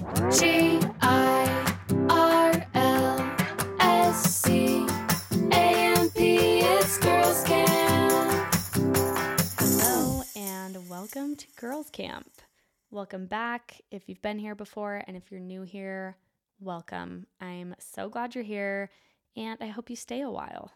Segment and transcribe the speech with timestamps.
[0.00, 1.76] G I
[2.08, 3.36] R L
[3.80, 4.86] S C
[5.52, 6.60] A M P.
[6.60, 8.54] It's Girls Camp.
[9.58, 12.30] Hello, and welcome to Girls Camp.
[12.90, 16.16] Welcome back if you've been here before, and if you're new here,
[16.60, 17.26] welcome.
[17.38, 18.88] I'm so glad you're here,
[19.36, 20.72] and I hope you stay a while.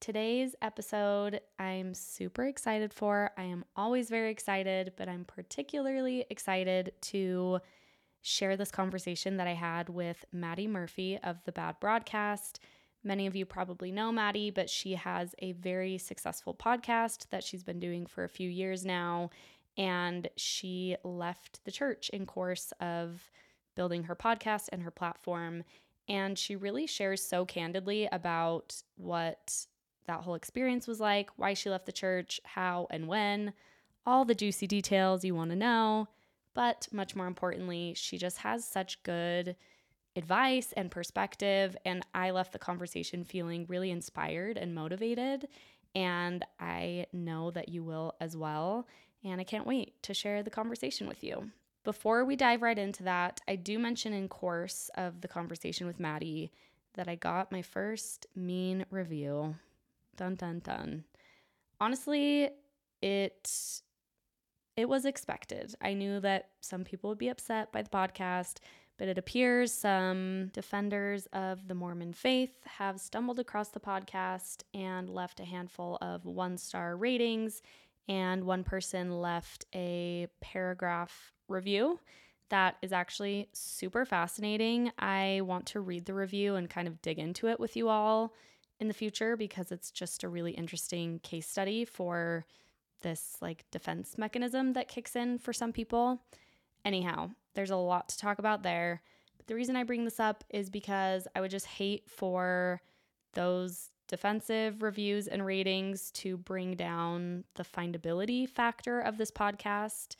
[0.00, 3.30] Today's episode, I'm super excited for.
[3.38, 7.60] I am always very excited, but I'm particularly excited to
[8.26, 12.58] share this conversation that I had with Madi Murphy of the Bad Broadcast.
[13.04, 17.62] Many of you probably know Madi, but she has a very successful podcast that she's
[17.62, 19.30] been doing for a few years now.
[19.78, 23.30] And she left the church in course of
[23.76, 25.62] building her podcast and her platform.
[26.08, 29.66] And she really shares so candidly about what
[30.08, 33.52] that whole experience was like, why she left the church, how and when,
[34.04, 36.08] all the juicy details you want to know.
[36.56, 39.56] But much more importantly, she just has such good
[40.16, 41.76] advice and perspective.
[41.84, 45.48] And I left the conversation feeling really inspired and motivated.
[45.94, 48.88] And I know that you will as well.
[49.22, 51.50] And I can't wait to share the conversation with you.
[51.84, 56.00] Before we dive right into that, I do mention in course of the conversation with
[56.00, 56.50] Madi
[56.94, 59.56] that I got my first mean review.
[60.16, 61.04] Dun dun dun.
[61.80, 62.48] Honestly,
[63.02, 63.82] it
[64.76, 65.74] it was expected.
[65.80, 68.58] I knew that some people would be upset by the podcast,
[68.98, 75.08] but it appears some defenders of the Mormon faith have stumbled across the podcast and
[75.08, 77.62] left a handful of one star ratings.
[78.08, 81.98] And one person left a paragraph review
[82.50, 84.92] that is actually super fascinating.
[84.98, 88.32] I want to read the review and kind of dig into it with you all
[88.78, 92.46] in the future because it's just a really interesting case study for
[93.00, 96.22] this like defense mechanism that kicks in for some people.
[96.84, 99.02] Anyhow, there's a lot to talk about there.
[99.36, 102.80] But the reason I bring this up is because I would just hate for
[103.34, 110.16] those defensive reviews and ratings to bring down the findability factor of this podcast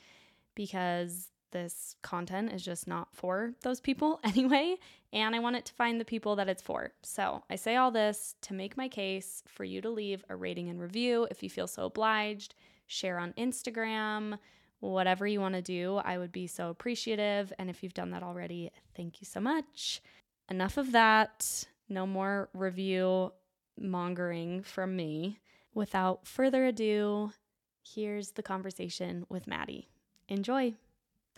[0.55, 4.75] because this content is just not for those people anyway.
[5.13, 6.91] And I want it to find the people that it's for.
[7.03, 10.69] So I say all this to make my case for you to leave a rating
[10.69, 12.55] and review if you feel so obliged,
[12.87, 14.37] share on Instagram,
[14.79, 15.97] whatever you want to do.
[15.97, 17.53] I would be so appreciative.
[17.59, 20.01] And if you've done that already, thank you so much.
[20.49, 21.65] Enough of that.
[21.89, 23.31] No more review
[23.79, 25.39] mongering from me.
[25.73, 27.31] Without further ado,
[27.83, 29.89] here's the conversation with Madi.
[30.27, 30.73] Enjoy.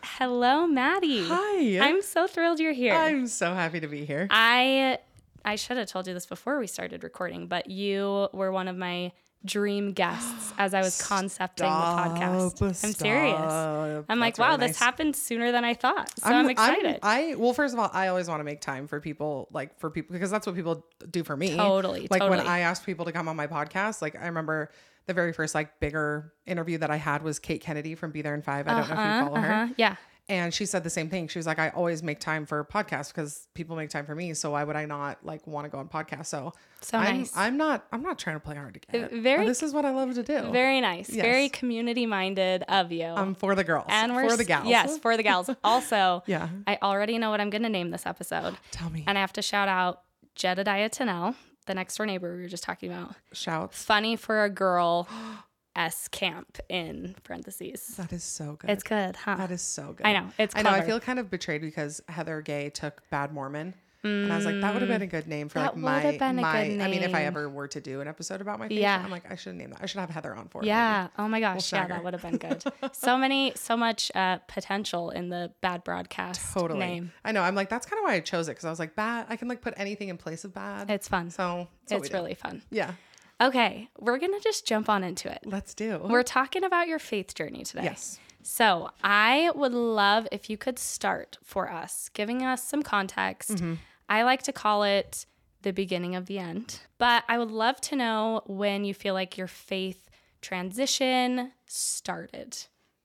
[0.01, 1.25] Hello, Madi.
[1.27, 1.79] Hi.
[1.85, 2.93] I'm so thrilled you're here.
[2.93, 4.27] I'm so happy to be here.
[4.29, 4.99] I
[5.43, 8.77] I should have told you this before we started recording, but you were one of
[8.77, 9.11] my
[9.45, 12.61] dream guests as I was concepting the podcast.
[12.83, 14.05] I'm serious.
[14.09, 14.79] I'm like, wow, really this nice.
[14.79, 16.11] happened sooner than I thought.
[16.19, 16.99] So I'm, excited.
[17.03, 19.89] I well, first of all, I always want to make time for people, like for
[19.89, 21.55] people, because that's what people do for me.
[21.55, 22.39] Totally, Like when.
[22.39, 24.71] I ask people to come on my podcast, like I remember
[25.05, 28.35] the very first like bigger interview that I had was Kate Kennedy from Be There
[28.35, 28.67] in Five.
[28.67, 29.53] I don't know if you follow her.
[29.53, 29.73] uh-huh.
[29.77, 29.95] Yeah.
[30.29, 31.27] And she said the same thing.
[31.27, 34.33] She was like, I always make time for podcasts because people make time for me.
[34.35, 36.27] So why would I not like want to go on podcasts?
[36.27, 37.33] So, So I'm, nice.
[37.35, 39.11] I'm not, I'm not trying to play hard to get.
[39.11, 40.51] very- this is what I love to do.
[40.51, 41.09] Very nice.
[41.09, 43.05] Very community minded of you.
[43.07, 44.67] um, for the girls and we're for the gals.
[44.67, 45.49] Yes, for the gals.
[45.63, 46.47] Also, Yeah.
[46.67, 48.55] I already know what I'm going to name this episode.
[48.71, 49.03] Tell me.
[49.07, 50.03] And I have to shout out
[50.35, 51.35] Jedediah Tennell,
[51.65, 53.15] the next door neighbor we were just talking about.
[53.33, 53.81] Shouts.
[53.83, 55.07] Funny for a girl
[55.79, 57.87] S camp in parentheses.
[57.97, 58.69] That is so good.
[58.69, 59.35] It's good, huh?
[59.35, 60.05] That is so good.
[60.05, 60.27] I know.
[60.37, 60.71] It's I know.
[60.71, 63.73] I feel kind of betrayed because Heather Gay took Bad Mormon.
[64.01, 65.61] And I was like, that would have been a good name for Mm.
[65.61, 66.59] That like would my have been a my.
[66.61, 69.01] I mean, if I ever were to do an episode about my faith, Yeah.
[69.03, 69.79] I'm like, I should name that.
[69.81, 70.67] I should have Heather on for it.
[70.67, 71.09] Yeah.
[71.17, 71.55] Oh my gosh.
[71.55, 71.93] yeah, snag her.
[71.95, 72.63] that would have been good.
[72.93, 76.79] so many, so much uh, potential in the bad broadcast Totally.
[76.79, 77.11] name.
[77.25, 77.41] I know.
[77.41, 79.25] I'm like, that's kind of why I chose it because I was like, bad.
[79.27, 80.89] I can like put anything in place of bad.
[80.89, 81.29] It's fun.
[81.29, 82.61] so that's what we it's really fun.
[82.71, 82.93] yeah.
[83.41, 85.39] Okay, we're gonna just jump on into it.
[85.45, 86.01] Let's do.
[86.03, 87.83] We're talking about your faith journey today.
[87.83, 88.19] yes.
[88.41, 93.51] So I would love if you could start for us, giving us some context.
[93.51, 93.75] Mm-hmm.
[94.07, 95.25] I like to call it
[95.61, 99.37] the beginning of the end, but I would love to know when you feel like
[99.37, 100.09] your faith
[100.41, 102.57] transition started.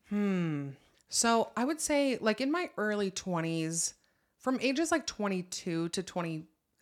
[0.09, 0.71] Hmm.
[1.09, 3.95] So I would say, like in my early 20s,
[4.39, 6.03] from ages like 22 to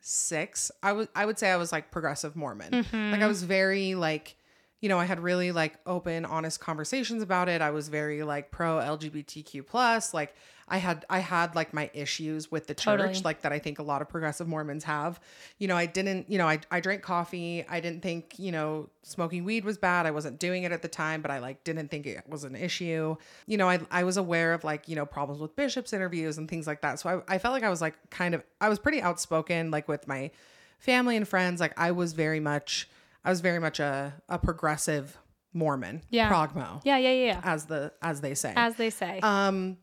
[0.02, 2.72] 26, I would I would say I was like progressive Mormon.
[2.72, 3.12] Mm-hmm.
[3.12, 4.34] Like I was very like,
[4.82, 7.62] you know, I had really like open, honest conversations about it.
[7.62, 10.12] I was very like pro LGBTQ plus.
[10.12, 10.34] Like
[10.66, 13.20] I had I had like my issues with the church, Totally.
[13.22, 15.20] like that I think a lot of progressive Mormons have.
[15.58, 17.64] You know, I didn't, you know, I, I drank coffee.
[17.68, 20.04] I didn't think, you know, smoking weed was bad.
[20.04, 22.56] I wasn't doing it at the time, but I like didn't think it was an
[22.56, 23.14] issue.
[23.46, 26.50] You know, I I was aware of like, you know, problems with bishops interviews and
[26.50, 26.98] things like that.
[26.98, 29.86] So I, I felt like I was like kind of I was pretty outspoken, like
[29.86, 30.32] with my
[30.80, 31.60] family and friends.
[31.60, 32.88] Like I was very much
[33.24, 35.16] I was very much a, a progressive
[35.52, 36.02] Mormon.
[36.10, 36.30] Yeah.
[36.30, 36.80] Progmo.
[36.84, 37.24] Yeah, yeah, yeah.
[37.24, 37.40] yeah.
[37.44, 38.52] As the as they say.
[38.56, 39.20] As they say.
[39.20, 39.78] Um,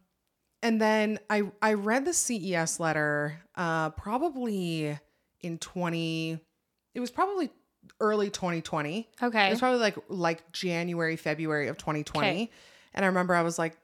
[0.61, 4.97] and then I I read the CES letter uh probably
[5.41, 6.39] in 20
[6.95, 7.49] it was probably
[8.01, 9.09] early 2020.
[9.21, 9.47] Okay.
[9.47, 12.27] It was probably like like January, February of 2020.
[12.27, 12.51] Okay.
[12.93, 13.77] And I remember I was like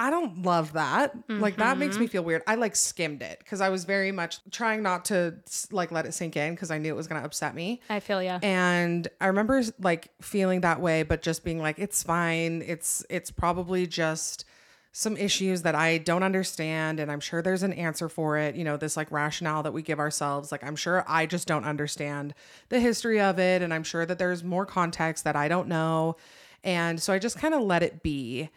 [0.00, 1.14] I don't love that.
[1.28, 2.00] Like that makes Mm-hmm.
[2.00, 2.42] me feel weird.
[2.46, 5.34] I like skimmed it because I was very much trying not to
[5.70, 7.82] like let it sink in because I knew it was going to upset me.
[7.90, 8.38] I feel yeah.
[8.42, 12.62] And I remember like feeling that way, but just being like, it's fine.
[12.66, 14.46] It's it's probably just
[14.92, 16.98] some issues that I don't understand.
[16.98, 18.56] And I'm sure there's an answer for it.
[18.56, 20.50] You know, this like rationale that we give ourselves.
[20.50, 22.32] Like, I'm sure I just don't understand
[22.70, 23.60] the history of it.
[23.62, 26.16] And I'm sure that there's more context that I don't know.
[26.64, 28.48] And so I just kind of let it be.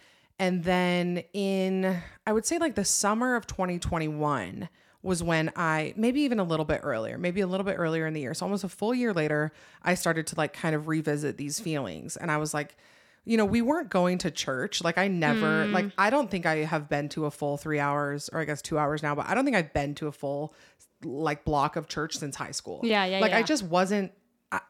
[0.43, 4.67] And then in, I would say like the summer of 2021
[5.01, 8.13] was when I, maybe even a little bit earlier, maybe a little bit earlier in
[8.13, 8.33] the year.
[8.33, 9.53] So almost a full year later,
[9.83, 12.17] I started to like kind of revisit these feelings.
[12.17, 12.75] And I was like,
[13.23, 14.83] you know, we weren't going to church.
[14.83, 15.71] Like I never, hmm.
[15.71, 18.61] like I don't think I have been to a full three hours, or I guess
[18.61, 20.53] two hours now, but I don't think I've been to a full
[21.05, 22.81] like block of church since high school.
[22.83, 24.11] Yeah, yeah, Like I just wasn't.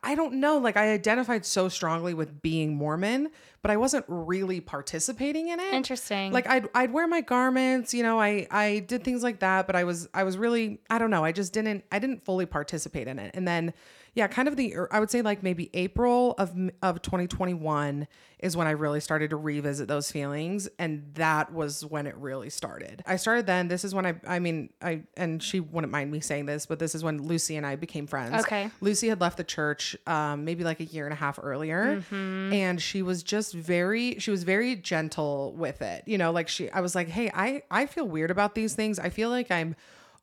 [0.03, 0.57] I, don't know.
[0.57, 3.29] Like I identified so strongly with being Mormon,
[3.61, 5.73] but I wasn't really participating in it.
[5.73, 6.31] Interesting.
[6.31, 9.75] Like I'd I'd wear my garments, you know, I I did things like that, but
[9.75, 13.07] I was I was really I don't know, I just didn't I didn't fully participate
[13.07, 13.31] in it.
[13.33, 13.73] And then
[14.15, 18.07] yeah, kind of the I would say like maybe April of of 2021
[18.39, 22.49] is when I really started to revisit those feelings and that was when it really
[22.49, 23.01] started.
[23.07, 26.19] I started then this is when I I mean I and she wouldn't mind me
[26.19, 28.43] saying this, but this is when Lucy and I became friends.
[28.43, 28.69] Okay.
[28.81, 32.53] Lucy had left the church um, maybe like a year and a half earlier, Mm-hmm.
[32.53, 36.03] and she was just very she was very gentle with it.
[36.05, 38.99] You know, like she I was like, hey, I I feel weird about these things.
[38.99, 39.75] I feel like I'm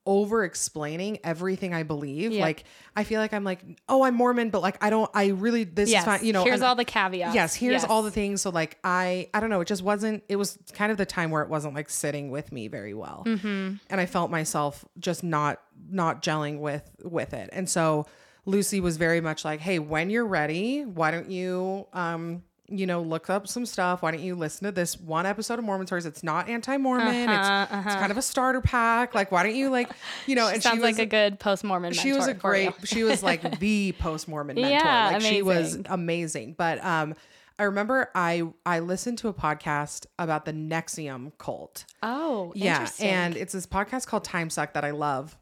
[0.07, 2.33] over explaining everything I believe.
[2.33, 2.41] Yep.
[2.41, 2.65] Like
[2.97, 5.91] I feel like I'm like, oh, I'm Mormon, but like I don't I really this
[5.91, 6.03] yes.
[6.03, 6.25] is fine.
[6.25, 7.35] You know, here's all the caveats.
[7.35, 7.85] Yes, here's Yes.
[7.85, 8.43] all the things.
[8.43, 11.31] So like I I don't know, it just wasn't it was kind of the time
[11.31, 13.25] where it wasn't like sitting with me very well.
[13.27, 13.75] Mm-hmm.
[13.91, 15.61] And I felt myself just not
[15.91, 17.51] not gelling with with it.
[17.53, 18.07] And so
[18.47, 23.03] Lucy was very much like, "Hey, when you're ready, why don't you um you know,
[23.03, 24.01] look up some stuff.
[24.03, 26.07] Why don't you listen to this one episode of Mormon Stories?
[26.07, 27.29] It's not anti-Mormon.
[27.29, 29.15] Uh-huh, it's, it's kind of a starter pack.
[29.15, 29.91] Like, why don't you like,
[30.27, 30.49] you know?
[30.49, 31.93] and Sounds she like a good post Mormon.
[31.93, 35.75] she was a great she was like the post mormon mentor Yeah, like she was
[35.75, 35.87] amazing.
[35.91, 37.15] amazing but um
[37.59, 43.09] i remember i i listened to a podcast about the NXIVM cult Oh, yeah interesting.
[43.09, 45.37] and it's this podcast called time suck that i love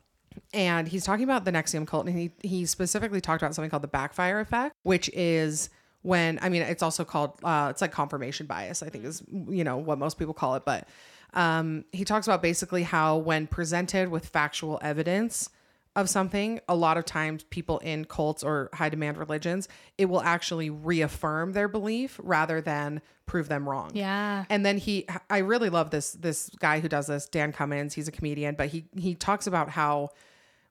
[0.54, 3.82] and he's talking about the NXIVM cult and he he specifically talked about something called
[3.82, 5.68] the backfire effect which is
[6.08, 9.62] when i mean it's also called uh it's like confirmation bias i think is you
[9.62, 10.88] know what most people call it but
[11.34, 15.50] um he talks about basically how when presented with factual evidence
[15.96, 19.68] of something a lot of times people in cults or high demand religions
[19.98, 24.46] it will actually reaffirm their belief rather than prove them wrong yeah.
[24.48, 28.08] and then he I really love this this guy who does this, Dan Cummins, he's
[28.08, 30.08] a comedian, but he he talks about how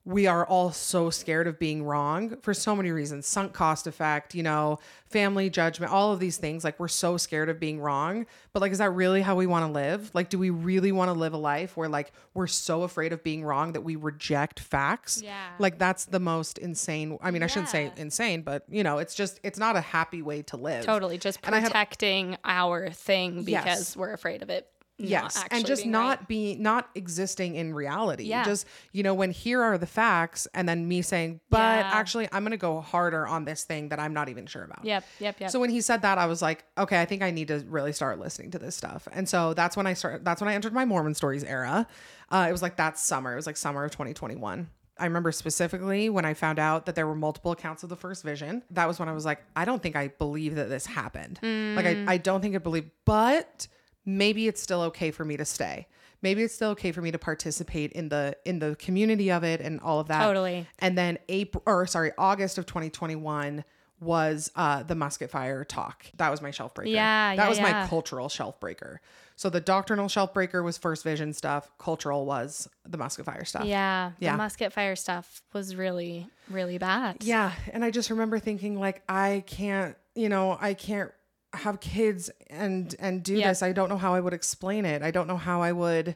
[0.08, 4.34] we are all so scared of being wrong for so many reasons sunk cost effect
[4.34, 8.26] you know family judgment all of these things like we're so scared of being wrong
[8.54, 11.10] but like is that really how we want to live like do we really want
[11.10, 14.62] to live a life where like we're so afraid of being wrong that we reject
[14.62, 15.36] facts Yeah.
[15.60, 19.14] like that's the most insane i mean i shouldn't say insane but you know it's
[19.14, 21.18] just it's not a happy way to live Totally.
[21.18, 23.98] Just And I had- protecting our thing because Yes.
[23.98, 24.70] we're afraid of it.
[24.98, 26.28] Yes and just not right.
[26.28, 28.44] being not existing in reality Yeah.
[28.44, 31.90] just you know when here are the facts and then me saying but Yeah.
[31.94, 35.04] actually i'm gonna go harder on this thing that i'm not even sure about Yep.
[35.20, 35.40] Yep.
[35.42, 35.52] Yep.
[35.52, 37.94] so when he said that i was like okay i think i need to really
[37.94, 40.74] start listening to this stuff and so that's when i started that's when i entered
[40.74, 41.86] my mormon stories era
[42.32, 44.68] uh, it was like that summer it was like summer of 2021
[45.00, 48.24] I remember specifically when I found out that there were multiple accounts of the first
[48.24, 48.64] vision.
[48.72, 51.38] That was when I was like, I don't think I believe that this happened.
[51.44, 53.68] Like, I, I don't think I believe, but
[54.08, 55.88] maybe it's still okay for me to stay.
[56.24, 59.62] Maybe it's still okay for me to participate in the in the community of it
[59.62, 60.24] and all of that.
[60.24, 60.66] Totally.
[60.80, 63.64] And then April or sorry, August of 2021
[64.00, 66.06] was uh the musket fire talk.
[66.18, 66.90] That was my shelf breaker.
[66.90, 67.82] Yeah, That yeah, was yeah.
[67.82, 69.00] my cultural shelf breaker.
[69.36, 71.70] So the doctrinal shelf breaker was first vision stuff.
[71.78, 73.66] Cultural was the musket fire stuff.
[73.66, 74.14] yeah.
[74.20, 74.32] Yeah.
[74.32, 77.18] The musket fire stuff was really, really bad.
[77.24, 77.52] Yeah.
[77.72, 81.12] And I just remember thinking, like, I can't, you know, I can't
[81.58, 83.50] have kids and and do Yeah.
[83.50, 83.62] this.
[83.64, 85.02] I don't know how I would explain it.
[85.02, 86.16] I don't know how I would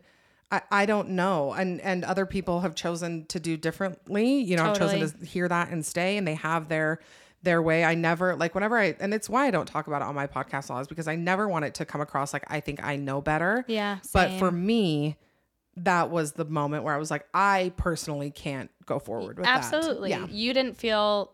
[0.51, 1.53] I, I don't know.
[1.53, 4.39] And and other people have chosen to do differently.
[4.41, 6.99] You know, I've chosen to hear that and stay and they have their
[7.43, 7.83] their way.
[7.83, 10.27] I never like whenever I and it's why I don't talk about it on my
[10.27, 13.21] podcast laws because I never want it to come across like I think I know
[13.21, 13.65] better.
[13.67, 13.97] Yeah.
[14.13, 15.17] But for me,
[15.77, 19.57] that was the moment where I was like, I personally can't go forward with that.
[19.63, 20.09] Absolutely.
[20.09, 20.27] Yeah.
[20.29, 21.31] You didn't feel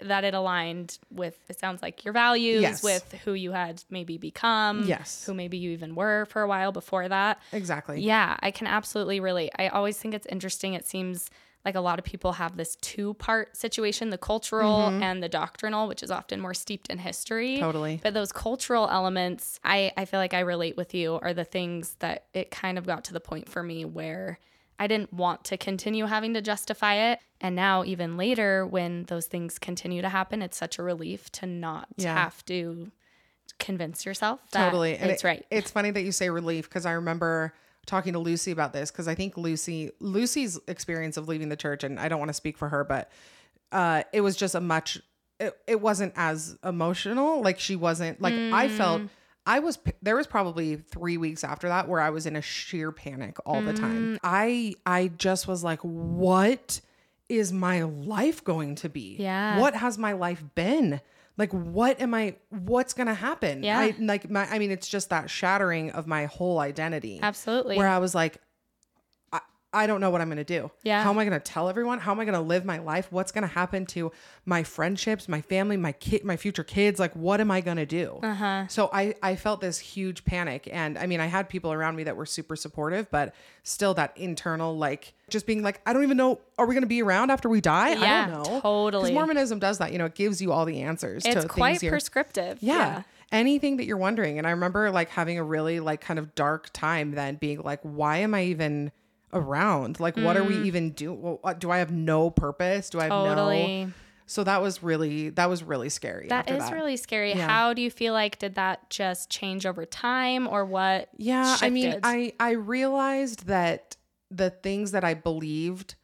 [0.00, 2.82] that it aligned with it sounds like your values Yes.
[2.82, 5.24] with who you had maybe become Yes.
[5.26, 8.00] who maybe you even were for a while before that Exactly.
[8.00, 11.30] yeah i can absolutely relate i always think it's interesting it seems
[11.64, 15.88] like a lot of people have this two part situation the cultural and the doctrinal
[15.88, 17.64] which is often more steeped in history Mm-hmm.
[17.64, 18.00] Totally.
[18.02, 21.96] but those cultural elements i i feel like i relate with you are the things
[21.98, 24.38] that it kind of got to the point for me where
[24.78, 27.18] I didn't want to continue having to justify it.
[27.40, 31.46] And now, even later, when those things continue to happen, it's such a relief to
[31.46, 32.14] not Yeah.
[32.14, 32.90] have to
[33.58, 35.46] convince yourself that totally and it's it- right.
[35.50, 37.52] it's funny that you say relief because i remember
[37.86, 41.82] talking to lucy about this because i think lucy lucy's experience of leaving the church
[41.82, 43.10] and i don't want to speak for her but
[43.72, 45.00] uh it was just a much
[45.40, 49.08] it, it wasn't as emotional like she wasn't like i felt Mm.
[49.48, 52.92] I was there was probably three weeks after that where i was in a sheer
[52.92, 53.80] panic all the Mm.
[53.80, 56.80] time i i just was like what
[57.28, 59.58] is my life going to be Yeah.
[59.58, 61.00] what has my life been
[61.36, 63.78] like what am i what's gonna happen Yeah.
[63.80, 67.76] I, like my i mean it's just that shattering of my whole identity Absolutely.
[67.76, 68.38] where i was like
[69.78, 71.02] I, don't know what i'm gonna do Yeah.
[71.02, 73.46] how am i gonna tell everyone how am i gonna live my life what's gonna
[73.46, 74.12] happen to
[74.44, 78.18] my friendships my family my kid my future kids like what am i gonna do
[78.22, 78.66] uh-huh.
[78.68, 80.68] so I, I felt this huge panic.
[80.72, 84.16] And I mean, I had people around me that were super supportive, but still that
[84.16, 87.30] internal, like, just being like, I don't even know, are we going to be around
[87.30, 87.90] after we die?
[87.90, 88.60] I don't know.
[88.60, 89.04] totally.
[89.04, 89.92] Because Mormonism does that.
[89.92, 92.58] You know, it gives you all the answers It's to quite prescriptive.
[92.60, 93.02] yeah.
[93.30, 94.38] Anything that you're wondering.
[94.38, 97.80] And I remember like having a really like kind of dark time then being like,
[97.82, 98.90] why am I even
[99.32, 100.00] around?
[100.00, 101.38] Like, what are we even doing?
[101.58, 102.90] Do I have no purpose?
[102.90, 103.46] Do I have no?
[103.46, 103.92] Mm.
[104.26, 106.28] So that was really, that was really scary.
[106.28, 107.32] That is really scary.
[107.32, 107.46] Yeah.
[107.46, 111.08] How do you feel like did that just change over time or what?
[111.16, 111.98] Yeah, I mean.
[112.02, 113.96] I I realized that
[114.30, 115.94] the things that I believed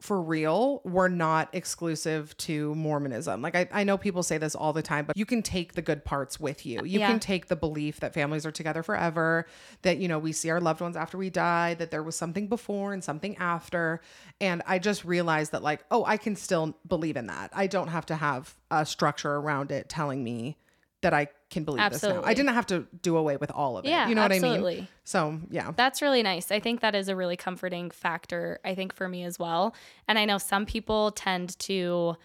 [0.00, 3.42] for real were not exclusive to Mormonism.
[3.42, 5.82] Like I, I know people say this all the time, but you can take the
[5.82, 6.84] good parts with you.
[6.84, 7.06] You Yeah.
[7.08, 9.46] can take the belief that families are together forever,
[9.82, 12.46] that you know, we see our loved ones after we die, that there was something
[12.48, 14.00] before and something after.
[14.40, 17.50] And I just realized that like, oh, I can still believe in that.
[17.54, 20.56] I don't have to have a structure around it telling me
[21.02, 22.22] that I can believe this now.
[22.24, 23.88] I didn't have to do away with all of it.
[23.88, 24.88] Yeah, you know what I mean?
[25.04, 25.72] So yeah.
[25.76, 26.50] That's really nice.
[26.50, 29.74] I think that is a really comforting factor, I think, for me as well.
[30.06, 32.16] And I know some people tend to,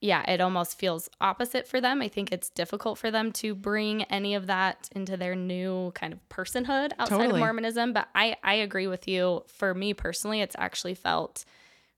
[0.00, 2.00] yeah, it almost feels opposite for them.
[2.00, 6.12] I think it's difficult for them to bring any of that into their new kind
[6.12, 7.92] of personhood outside of Mormonism.
[7.92, 9.42] But I, I agree with you.
[9.48, 11.44] For me personally, it's actually felt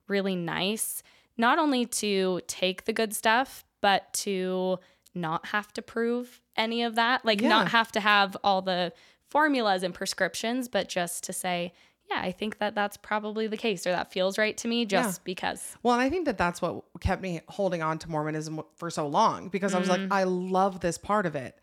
[0.08, 1.02] really nice,
[1.36, 4.78] not only to take the good stuff, but to
[5.14, 7.24] not have to prove any of that.
[7.24, 7.48] Like, Yeah.
[7.48, 8.92] not have to have all the
[9.28, 11.72] formulas and prescriptions, but just to say,
[12.10, 15.24] yeah, I think that that's probably the case, or that feels right to me just
[15.24, 15.76] because.
[15.82, 19.06] Well, and I think that that's what kept me holding on to Mormonism for so
[19.06, 20.12] long because I was like, Mm-hmm.
[20.12, 21.56] I love this part of it.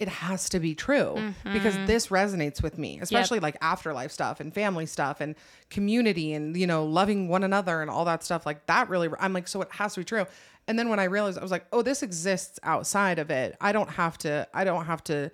[0.00, 1.86] It has to be true because Mm-hmm.
[1.86, 5.36] this resonates with me, especially like afterlife stuff and family stuff and
[5.70, 8.44] community and, you know, loving one another and all that stuff.
[8.44, 10.26] Like that really, I'm like, so it has to be true.
[10.66, 13.56] And then when I realized, I was like, oh, this exists outside of it.
[13.60, 15.30] I don't have to, I don't have to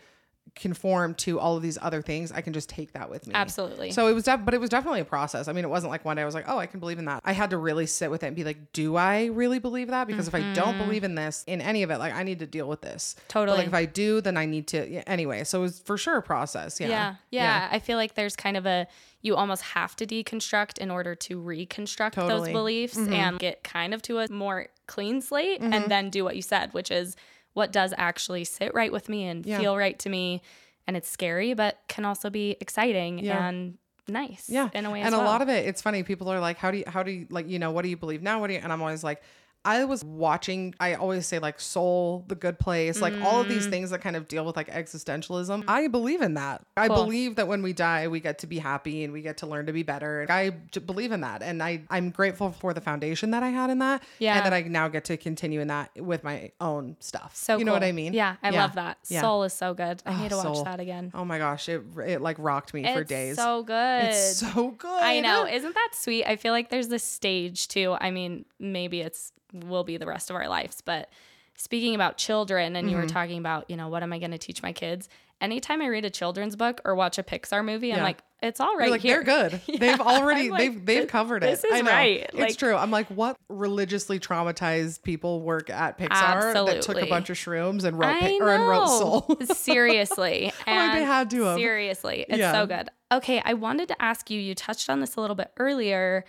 [0.57, 2.33] conform to all of these other things.
[2.33, 3.35] I can just take that with me.
[3.35, 3.93] Absolutely.
[3.93, 5.47] So it was, def- but it was definitely a process.
[5.47, 7.05] I mean, it wasn't like one day I was like, oh, I can believe in
[7.05, 7.23] that.
[7.25, 10.09] I had to really sit with it and be like, do I really believe that?
[10.09, 12.47] Because if I don't believe in this, in any of it, like I need to
[12.47, 13.15] deal with this.
[13.15, 13.39] But, Mm-hmm.
[13.41, 13.59] Totally.
[13.59, 14.91] like if I do, then I need to.
[14.91, 16.81] Yeah, anyway, so it was for sure a process.
[16.81, 16.89] Yeah.
[16.89, 17.69] Yeah, yeah.
[17.71, 18.87] I feel like there's kind of a
[19.23, 22.49] you almost have to deconstruct in order to reconstruct those Totally.
[22.49, 22.53] Mm-hmm.
[22.59, 26.43] beliefs and get kind of to a more clean slate and then do what you
[26.43, 27.17] said, which is
[27.55, 29.59] what does actually sit right with me and Yeah.
[29.59, 30.43] feel right to me.
[30.87, 33.49] And it's scary, but can also be exciting Yeah.
[33.49, 33.79] and
[34.09, 34.71] nice Yeah.
[34.73, 36.03] in a way and as a lot of it, it's funny.
[36.03, 37.97] People are like, how do you, how do you, like, you know, what do you
[37.97, 38.41] believe now?
[38.41, 39.23] What do you, and I'm always like,
[39.65, 43.67] I was watching, I always say like soul, the good place, like all of these
[43.67, 43.71] Mm.
[43.71, 45.65] things that kind of deal with like existentialism.
[45.69, 46.65] I believe in that.
[46.77, 49.47] I believe that when we die, we get to be happy and we get to
[49.47, 50.27] learn to be better.
[50.31, 51.43] I believe in that.
[51.43, 54.03] And I, I'm grateful for the foundation that I had in that.
[54.19, 54.37] Yeah.
[54.39, 57.37] And that I now get to continue in that with my own stuff.
[57.37, 57.85] so you know what.
[57.85, 58.13] I mean?
[58.15, 58.63] Yeah, I Yeah.
[58.63, 58.99] love that.
[59.09, 59.21] Yeah.
[59.21, 60.03] Soul is so good.
[60.07, 60.65] I Oh, need to watch Soul.
[60.65, 61.11] that again.
[61.15, 61.69] Oh my gosh.
[61.69, 63.37] It, it like rocked me for days.
[63.37, 64.05] so good.
[64.05, 65.03] it's so good.
[65.03, 65.47] I know.
[65.47, 66.25] Isn't that sweet?
[66.25, 67.97] I feel like there's this stage too.
[68.01, 71.09] I mean, maybe it's will be the rest of our lives, but
[71.57, 73.03] speaking about children and you Mm-hmm.
[73.07, 75.09] were talking about, you know, what am I going to teach my kids?
[75.43, 78.77] Anytime I read a children's book or watch a Pixar movie, I'm like, it's all
[78.77, 79.23] right You're like here.
[79.25, 79.61] they're good.
[79.81, 81.47] they've already like, they've they've covered it.
[81.51, 81.91] this is I know.
[81.91, 82.21] right.
[82.25, 82.75] It's Like- true.
[82.77, 87.85] I'm like, what religiously traumatized people work at Pixar that took a bunch of shrooms
[87.85, 88.87] and wrote Pi- or and wrote.
[88.89, 89.37] Soul?
[89.55, 90.53] seriously.
[90.67, 91.57] I'm like, they had to have.
[91.59, 92.27] Seriously.
[92.29, 92.53] It's Yeah.
[92.53, 92.89] so good.
[93.13, 93.41] Okay.
[93.45, 96.25] I wanted to ask you, you touched on this a little bit earlier,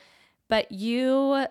[0.47, 1.45] but you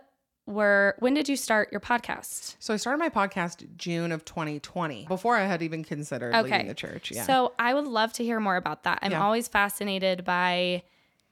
[0.50, 2.56] were, when did you start your podcast?
[2.58, 6.50] So I started my podcast June of 2020 before I had even considered Okay.
[6.50, 7.10] leaving the church.
[7.10, 7.24] Yeah.
[7.24, 8.98] So I would love to hear more about that.
[9.02, 9.22] I'm Yeah.
[9.22, 10.82] always fascinated by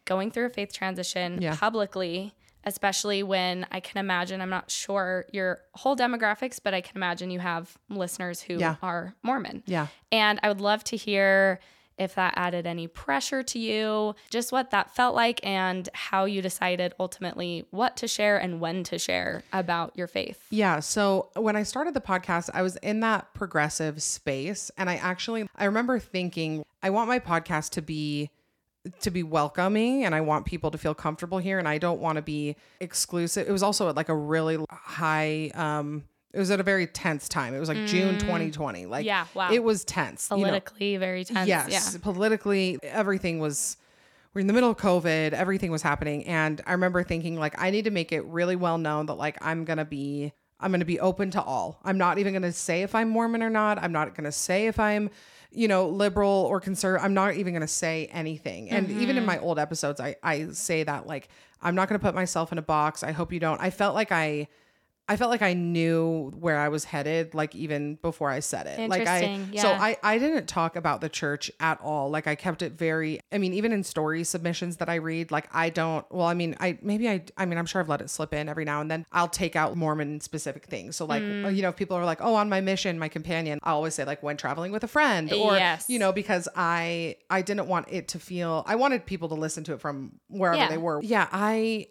[0.05, 1.55] going through a faith transition Yeah.
[1.57, 2.33] publicly,
[2.65, 7.31] especially when I can imagine, I'm not sure your whole demographics, but I can imagine
[7.31, 8.77] you have listeners who Yeah.
[8.83, 9.63] are Mormon.
[9.67, 9.89] yeah.
[10.13, 11.61] And I would love to hear
[11.99, 16.43] if that added any pressure to you, just what that felt like, and how you
[16.43, 20.47] decided ultimately what to share and when to share about your faith.
[20.51, 20.81] Yeah.
[20.81, 24.71] So when I started the podcast, I was in that progressive space.
[24.77, 28.31] And I actually, I remember thinking, I want my podcast to be
[29.01, 32.17] to be welcoming and I want people to feel comfortable here and I don't want
[32.17, 33.47] to be exclusive.
[33.49, 37.55] It was also like a really high um it was at a very tense time.
[37.55, 38.87] It was like June 2020.
[38.87, 39.07] Like Mm.
[39.07, 39.51] Yeah, wow.
[39.53, 40.29] it was tense.
[40.31, 40.45] you know.
[40.45, 41.49] Politically, very tense.
[41.49, 42.01] Yes, Yeah.
[42.03, 43.77] politically, everything was.
[44.35, 45.33] We're in the middle of COVID.
[45.33, 48.77] Everything was happening, and I remember thinking like, I need to make it really well
[48.79, 51.81] known that like I'm gonna be, I'm gonna be open to all.
[51.83, 53.83] I'm not even gonna say if I'm Mormon or not.
[53.83, 55.09] I'm not gonna say if I'm,
[55.51, 57.05] you know, liberal or conservative.
[57.05, 58.69] I'm not even gonna say anything.
[58.71, 61.31] And even in my old episodes, I I say that like
[61.63, 63.03] I'm not gonna put myself in a box.
[63.03, 63.61] I hope you don't.
[63.61, 64.49] I felt like I.
[65.09, 68.89] I felt like I knew where I was headed, like even before I said it.
[68.89, 69.69] Like I, Interesting, so.
[69.71, 72.11] I, I didn't talk about the church at all.
[72.11, 73.21] Like I kept it very.
[73.33, 76.05] I mean, even in story submissions that I read, like I don't.
[76.13, 77.25] Well, I mean, I maybe I.
[77.37, 79.07] I mean, I'm sure I've let it slip in every now and then.
[79.13, 80.97] I'll take out Mormon specific things.
[80.97, 81.55] So like, Mm.
[81.57, 84.05] you know, if people are like, oh, on my mission, my companion, I always say
[84.05, 85.87] like when traveling with a friend, or Yes.
[85.89, 88.63] you know, because I I didn't want it to feel.
[88.67, 90.69] I wanted people to listen to it from wherever Yeah.
[90.69, 91.01] they were.
[91.03, 91.89] Yeah, I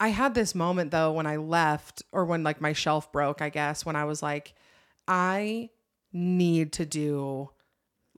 [0.00, 3.50] I had this moment though when I left or when like my shelf broke, I
[3.50, 4.54] guess, when I was like,
[5.06, 5.70] I
[6.12, 7.50] need to do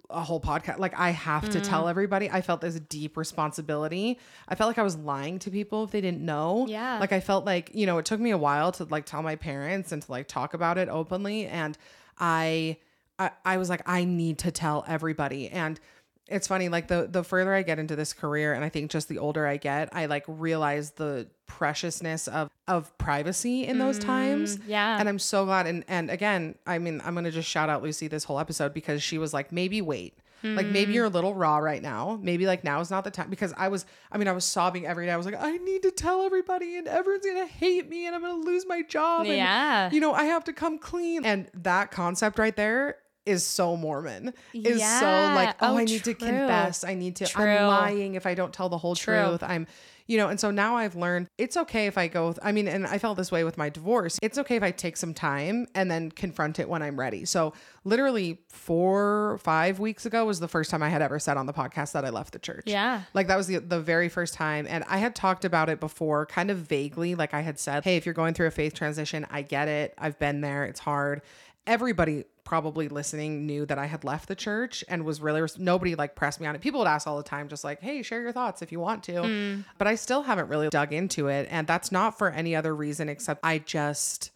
[0.09, 0.79] a whole podcast.
[0.79, 1.69] Like I have to Mm.
[1.69, 2.31] tell everybody.
[2.31, 4.19] I felt this deep responsibility.
[4.49, 6.67] I felt like I was lying to people if they didn't know.
[6.69, 6.99] Yeah.
[6.99, 9.37] Like I felt like, you know, it took me a while to like tell my
[9.37, 11.47] parents and to like talk about it openly.
[11.47, 11.77] And
[12.19, 12.77] I
[13.19, 15.49] I, I was like, I need to tell everybody.
[15.49, 15.79] And
[16.33, 19.09] it's funny, like the the further I get into this career, and I think just
[19.09, 24.57] the older I get, I like realize the preciousness of of privacy in those times.
[24.59, 24.99] Mm, yeah.
[24.99, 25.67] And I'm so glad.
[25.67, 29.03] And and again, I mean, I'm gonna just shout out Lucy this whole episode because
[29.03, 30.19] she was like, maybe wait.
[30.45, 30.73] Like Mm.
[30.73, 32.19] maybe you're a little raw right now.
[32.21, 34.85] Maybe like now is not the time because I was I mean I was sobbing
[34.85, 35.13] every day.
[35.13, 38.15] I was like I need to tell everybody and everyone's going to hate me and
[38.17, 39.89] I'm going to lose my job and Yeah.
[39.93, 41.25] you know I have to come clean.
[41.25, 44.33] And that concept right there is so Mormon.
[44.53, 46.85] Is so like oh, Oh, I need to confess.
[46.85, 47.45] I need to True.
[47.45, 49.29] I'm lying if I don't tell the whole True.
[49.29, 49.43] truth.
[49.43, 49.67] I'm
[50.07, 52.87] you know, and so now I've learned it's okay if I go, I mean, and
[52.87, 54.19] I felt this way with my divorce.
[54.23, 57.25] It's okay if I take some time and then confront it when I'm ready.
[57.25, 57.53] So,
[57.85, 61.53] literally, four, five weeks ago was the first time I had ever said on the
[61.53, 62.65] podcast that I left the church.
[62.67, 63.03] Yeah.
[63.15, 64.67] Like, that was the, the very first time.
[64.69, 67.15] And I had talked about it before, kind of vaguely.
[67.15, 69.95] Like, I had said, hey, if you're going through a faith transition, I get it.
[69.97, 70.65] I've been there.
[70.65, 71.23] It's hard.
[71.67, 76.15] Everybody probably listening knew that I had left the church and was really nobody like
[76.15, 76.61] pressed me on it.
[76.61, 79.03] People would ask all the time, just like, "Hey, share your thoughts if you want
[79.05, 79.65] to," Mm.
[79.79, 83.09] but I still haven't really dug into it, and that's not for any other reason
[83.09, 84.31] except I just.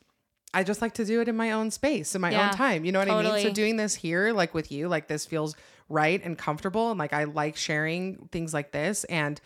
[0.55, 2.85] I just like to do it in my own space, in my Yeah, own time.
[2.87, 3.43] You know what I mean?
[3.43, 5.55] So doing this here, like with you, like this feels
[5.91, 9.39] right and comfortable, and like I like sharing things like this, and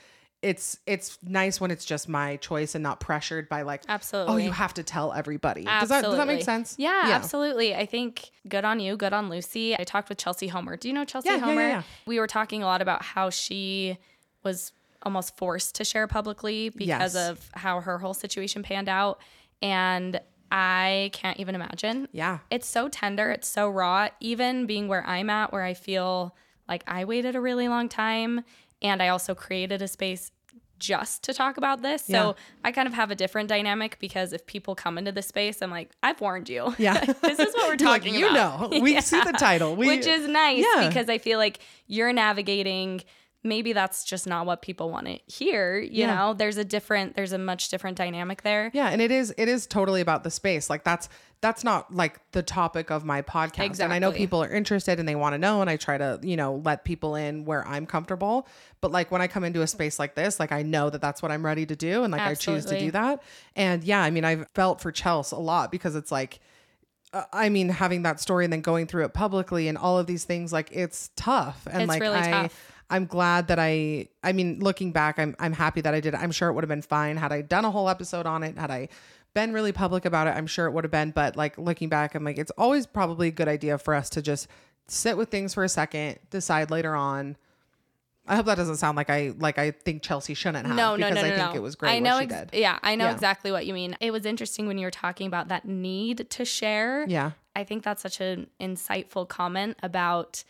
[0.43, 4.33] it's it's nice when it's just my choice and not pressured by like, absolutely.
[4.35, 5.65] oh, you have to tell everybody.
[5.65, 6.77] Does that does that make sense?
[6.79, 7.75] Yeah, absolutely.
[7.75, 9.77] I think good on you, good on Lucy.
[9.79, 10.77] I talked with Chelsea Homer.
[10.77, 11.69] Do you know Chelsea Yeah, yeah, yeah, Homer?
[11.69, 11.83] yeah.
[12.07, 13.99] We were talking a lot about how she
[14.43, 14.73] was
[15.03, 17.29] almost forced to share publicly because Yes.
[17.31, 19.21] of how her whole situation panned out.
[19.63, 22.09] And I can't even imagine.
[22.13, 22.39] Yeah.
[22.51, 24.09] It's so tender, it's so raw.
[24.21, 26.35] Even being where I'm at, where I feel
[26.69, 28.43] like I waited a really long time
[28.83, 30.31] and I also created a space
[30.79, 32.03] just to talk about this.
[32.07, 32.33] So Yeah.
[32.65, 35.71] I kind of have a different dynamic because if people come into the space, I'm
[35.71, 36.75] like, I've warned you.
[36.79, 36.99] Yeah.
[37.21, 38.73] this is what we're You're like, talking you about.
[38.73, 39.77] You know, we see the title.
[39.77, 40.89] We- Which is nice Yeah.
[40.89, 43.03] because I feel like you're navigating
[43.43, 46.15] maybe that's just not what people want to hear, you Yeah.
[46.15, 46.35] know.
[46.35, 48.71] There's a different there's a much different dynamic there.
[48.75, 50.69] Yeah, and it is it is totally about the space.
[50.69, 51.09] Like that's
[51.41, 53.81] that's not like the topic of my podcast.
[53.81, 56.21] And I know people are interested and they want to know and I try to,
[56.23, 58.47] you know, let people in where I'm comfortable.
[58.83, 61.23] But like when I come into a space like this, like I know that that's
[61.23, 63.23] what I'm ready to do and like I choose to do that.
[63.57, 66.41] And yeah, I mean, I've felt for Chelsea a lot because it's like
[67.13, 70.07] uh, I mean, having that story and then going through it publicly and all of
[70.07, 71.67] these things, like it's tough.
[71.71, 72.73] And It's like really I, tough.
[72.91, 74.09] I'm glad that I.
[74.23, 76.15] I mean, looking back, I'm I'm happy that I did.
[76.15, 76.21] it.
[76.21, 78.59] I'm sure it would have been fine had I done a whole episode on it.
[78.59, 78.89] Had I
[79.33, 81.13] been really public about it, I'm sure it would have been.
[81.13, 84.23] But like looking back, I'm like, it's always probably a good idea for us to
[84.23, 84.49] just
[84.89, 87.37] sit with things for a second, decide later on.
[88.27, 90.77] I hope that doesn't sound like I like I think Chelsea shouldn't have.
[90.77, 92.51] no, no, because no, no, I think it was great I know, ex- did.
[92.53, 93.13] yeah, I know Yeah.
[93.13, 93.97] exactly what you mean.
[94.01, 97.07] It was interesting when you were talking about that need to share.
[97.09, 97.33] Yeah.
[97.57, 100.45] I think that's such an insightful comment about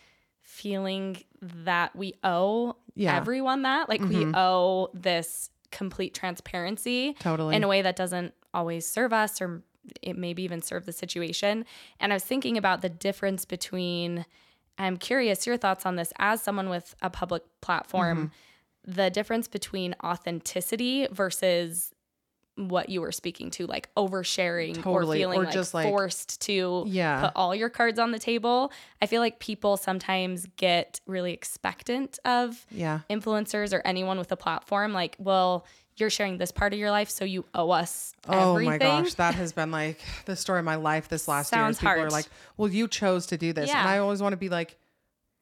[0.50, 3.10] feeling that we owe Yeah.
[3.12, 3.16] Mm-hmm.
[3.18, 3.88] everyone that.
[3.88, 7.54] Like we owe this complete transparency Totally.
[7.56, 9.62] in a way that doesn't always serve us or
[10.02, 11.64] it maybe even serve the situation.
[12.00, 14.26] And I was thinking about the difference between
[14.76, 18.32] I'm curious your thoughts on this as someone with a public platform,
[18.86, 18.92] Mm-hmm.
[19.02, 21.92] the difference between authenticity versus
[22.68, 26.84] what you were speaking to, like oversharing or feeling Or like just, like- forced to
[26.86, 27.22] Yeah.
[27.26, 28.72] put all your cards on the table.
[29.00, 33.00] I feel like people sometimes get really expectant of Yeah.
[33.08, 34.92] influencers or anyone with a platform.
[34.92, 35.64] Like, well,
[35.96, 38.70] you're sharing this part of your life, so you owe us Oh everything.
[38.70, 41.60] my gosh, that has been like the story of my life this last year.
[41.62, 43.80] Sounds is People are like, "Well, you chose to do this," Yeah.
[43.80, 44.78] and I always want to be like,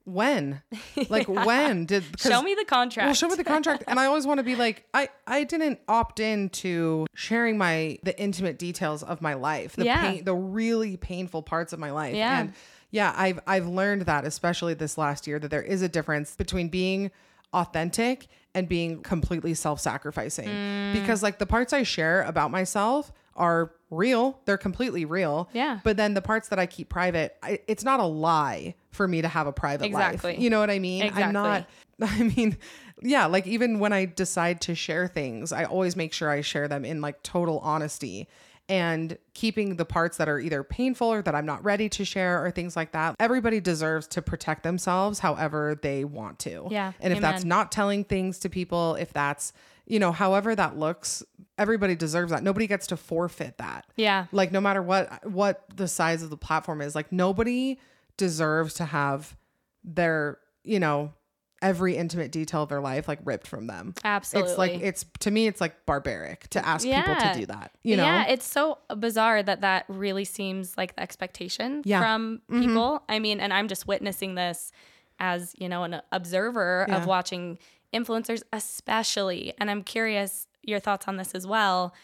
[0.08, 0.62] "When?
[1.08, 3.06] Like when did Show me the contract.
[3.06, 5.78] Well, show me the contract, and I always want to be like, I I didn't
[5.88, 10.00] opt into sharing my the intimate details of my life, the Yeah.
[10.00, 12.40] pain, the really painful parts of my life, Yeah.
[12.40, 12.52] and
[12.90, 16.68] yeah, I've I've learned that especially this last year that there is a difference between
[16.68, 17.10] being
[17.52, 20.92] authentic and being completely self-sacrificing Mm.
[20.94, 25.80] because like the parts I share about myself are real they're completely real Yeah.
[25.82, 29.22] but then the parts that I keep private I, it's not a lie for me
[29.22, 30.32] to have a private Exactly.
[30.32, 31.74] life you know what I mean I'm not Exactly.
[32.00, 32.56] I mean,
[33.02, 36.68] yeah, like even when I decide to share things, I always make sure I share
[36.68, 38.28] them in like total honesty
[38.68, 42.44] and keeping the parts that are either painful or that I'm not ready to share
[42.44, 43.16] or things like that.
[43.18, 46.68] Everybody deserves to protect themselves however they want to.
[46.70, 49.52] Yeah, And if that's not telling things to people, if that's,
[49.88, 51.22] you know, however that looks,
[51.56, 52.42] everybody deserves that.
[52.42, 54.26] Nobody gets to forfeit that Yeah.
[54.32, 57.78] like no matter what what the size of the platform is like nobody
[58.16, 59.36] deserves to have
[59.84, 61.12] their you know
[61.60, 64.50] every intimate detail of their life like ripped from them Absolutely.
[64.50, 67.96] it's like it's to me it's like barbaric to ask people to do that you
[67.96, 72.00] know Yeah, it's so bizarre that that really seems like the expectation Yeah.
[72.00, 72.60] from Mhm.
[72.60, 73.02] people.
[73.08, 74.70] I mean, and I'm just witnessing this
[75.18, 76.96] as, you know, an observer Yeah.
[76.98, 77.58] of watching
[77.92, 79.54] influencers especially.
[79.58, 81.94] And I'm curious your thoughts on this as well.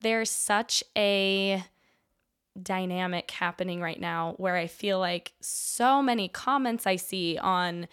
[0.00, 1.62] There's such a
[2.60, 7.86] dynamic happening right now where I feel like so many comments I see on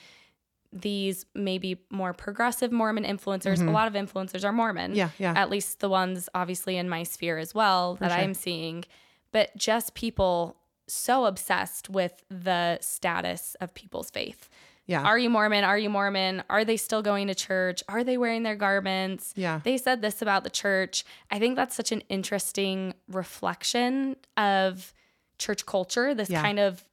[0.72, 3.66] these maybe more progressive Mormon influencers.
[3.66, 4.98] A lot of influencers are Mormon Mm-hmm.
[4.98, 8.20] yeah yeah at least the ones obviously in my sphere as well that sure.
[8.20, 8.86] I'm seeing,
[9.32, 10.56] but just people
[10.88, 14.50] so obsessed with the status of people's faith.
[14.86, 15.64] Yeah Are you Mormon?
[15.64, 16.44] Are you Mormon?
[16.50, 17.84] Are they still going to church?
[17.88, 19.34] Are they wearing their garments?
[19.36, 19.62] Yeah.
[19.64, 21.04] They said this about the church.
[21.32, 24.94] I think that's such an interesting reflection of
[25.38, 26.42] church culture, this Yeah.
[26.42, 26.84] kind of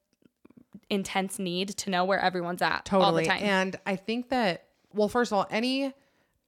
[0.88, 3.42] intense need to know where everyone's at totally all the time.
[3.42, 5.92] and i think that well first of all any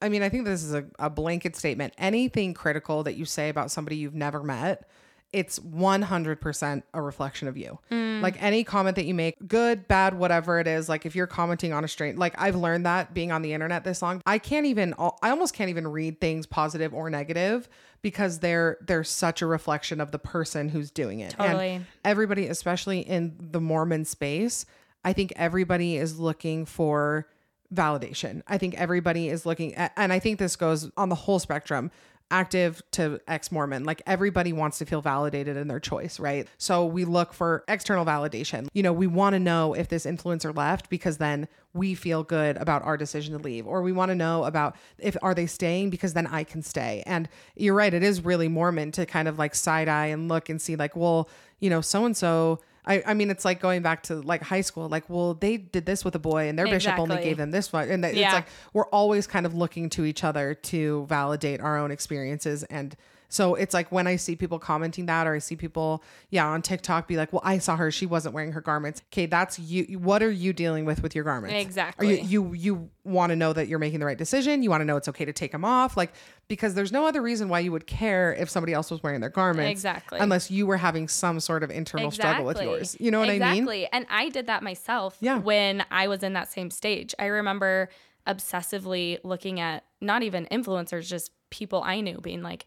[0.00, 3.48] i mean i think this is a, a blanket statement anything critical that you say
[3.50, 4.88] about somebody you've never met
[5.33, 8.21] it's 100% a reflection of you Mm.
[8.21, 11.73] like any comment that you make good bad whatever it is like if you're commenting
[11.73, 14.66] on a straight like i've learned that being on the internet this long i can't
[14.66, 17.68] even i almost can't even read things positive or negative
[18.03, 21.81] because they're they're such a reflection of the person who's doing it And Totally.
[22.05, 24.66] everybody, especially in the Mormon space,
[25.05, 27.27] I think everybody is looking for
[27.73, 28.42] validation.
[28.47, 31.90] I think everybody is looking at, and I think this goes on the whole spectrum
[32.33, 33.85] active to ex Mormon.
[33.85, 36.49] Like everybody wants to feel validated in their choice, right?
[36.59, 38.66] So we look for external validation.
[38.73, 42.57] You know, we want to know if this influencer left because then we feel good
[42.57, 45.90] about our decision to leave, or we want to know about if are they staying
[45.90, 47.03] because then I can stay.
[47.07, 50.49] And you're right, it is really Mormon to kind of like side eye and look
[50.49, 51.29] and see like, well,
[51.61, 52.61] you know, so and so.
[52.85, 54.88] I, I mean, it's like going back to like high school.
[54.88, 57.73] Like, well, they did this with a boy, and their bishop only gave them this
[57.73, 61.61] one, and that- it's like we're always kind of looking to each other to validate
[61.61, 62.97] our own experiences and
[63.33, 66.61] so it's like when I see people commenting that or I see people yeah on
[66.62, 69.99] TikTok be like well I saw her she wasn't wearing her garments okay that's you
[69.99, 72.09] what are you dealing with with your garments Exactly.
[72.09, 74.81] are you you you want to know that you're making the right decision you want
[74.81, 76.12] to know it's okay to take them off like
[76.49, 79.31] because there's no other reason why you would care if somebody else was wearing their
[79.31, 80.18] garments Exactly.
[80.21, 83.49] unless you were having some sort of internal struggle with yours you know what exactly.
[83.49, 83.88] I mean Exactly.
[83.92, 85.38] And I did that myself Yeah.
[85.38, 87.14] when I was in that same stage.
[87.18, 87.88] I remember
[88.27, 92.66] obsessively looking at not even influencers, just people I knew being like,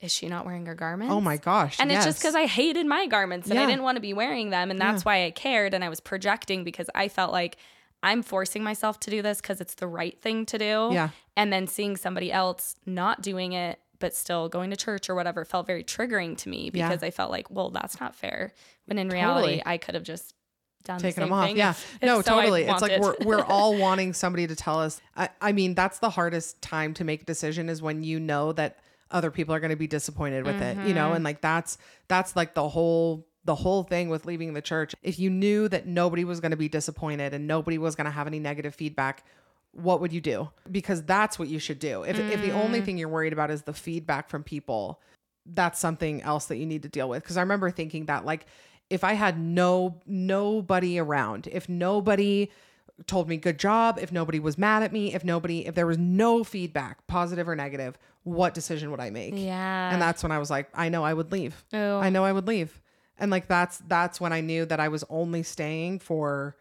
[0.00, 1.12] is she not wearing her garments?
[1.12, 1.76] Oh my gosh.
[1.80, 4.50] And it's just because I hated my garments and I didn't want to be wearing
[4.50, 4.70] them.
[4.70, 5.74] And that's why I cared.
[5.74, 7.56] And I was projecting because I felt like
[8.02, 10.90] I'm forcing myself to do this because it's the right thing to do.
[10.92, 11.08] Yeah.
[11.36, 15.44] And then seeing somebody else not doing it, but still going to church or whatever
[15.44, 16.88] felt very triggering to me Yeah.
[16.88, 18.52] because I felt like, well, that's not fair.
[18.86, 19.62] When in reality, Totally.
[19.66, 20.32] I could have just
[20.84, 21.46] done taking the them off.
[21.46, 21.70] thing Yeah.
[21.70, 22.62] if- no, so totally.
[22.62, 25.00] It's like we're we're all wanting somebody to tell us.
[25.16, 28.52] I, I mean, that's the hardest time to make a decision is when you know
[28.52, 28.78] that
[29.10, 30.94] other people are going to be disappointed with it, you Mm-hmm.
[30.94, 34.94] know, and like that's that's like the whole the whole thing with leaving the church.
[35.02, 38.10] If you knew that nobody was going to be disappointed and nobody was going to
[38.10, 39.24] have any negative feedback,
[39.72, 40.50] what would you do?
[40.70, 42.02] Because that's what you should do.
[42.02, 42.56] If if the Mm.
[42.56, 45.00] only thing you're worried about is the feedback from people,
[45.46, 48.44] that's something else that you need to deal with because i remember thinking that like
[48.90, 52.50] if i had no nobody around if nobody
[53.06, 55.96] told me good job if nobody was mad at me if nobody if there was
[55.98, 59.92] no feedback positive or negative what decision would i make Yeah.
[59.92, 61.98] and that's when i was like i know i would leave Oh.
[62.00, 62.80] i know i would leave
[63.18, 66.56] and like that's that's when i knew that i was only staying for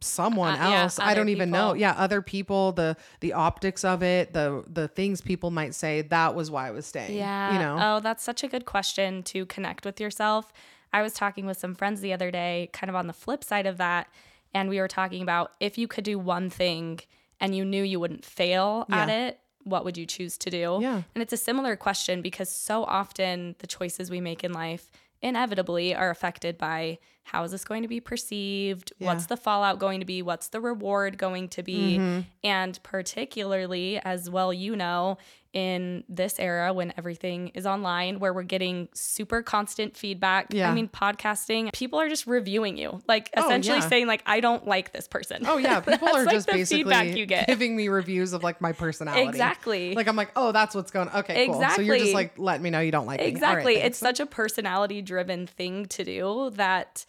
[0.00, 4.02] someone Uh, yeah, else i don't even know yeah other people the the optics of
[4.02, 7.52] it the the things people might say that was why i was staying Yeah.
[7.52, 10.52] you know Oh, that's such a good question to connect with yourself.
[10.92, 13.66] I was talking with some friends the other day, kind of on the flip side
[13.66, 14.08] of that.
[14.54, 17.00] And we were talking about if you could do one thing
[17.40, 20.78] and you knew you wouldn't fail at it, what would you choose to do?
[20.80, 21.02] Yeah.
[21.14, 24.90] And it's a similar question because so often the choices we make in life
[25.22, 28.92] inevitably are affected by how is this going to be perceived?
[28.98, 30.20] What's the fallout going to be?
[30.22, 31.98] What's the reward going to be?
[31.98, 32.20] Mm-hmm.
[32.42, 35.18] And particularly, as well, you know,
[35.52, 40.46] in this era when everything is online, where we're getting super constant feedback.
[40.50, 40.70] Yeah.
[40.70, 43.88] I mean, podcasting, people are just reviewing you, like Oh, essentially yeah.
[43.88, 45.42] saying, like, I don't like this person.
[45.46, 47.46] Oh yeah, people are like, just the feedback basically you get.
[47.48, 49.28] giving me reviews of like my personality.
[49.28, 49.94] Exactly.
[49.94, 51.10] Like I'm like, oh, that's what's going.
[51.10, 51.62] Okay, cool.
[51.74, 53.74] So you're just like letting me know you don't like right, Exactly.
[53.74, 53.86] thanks.
[53.88, 57.04] it's such a personality driven thing to do that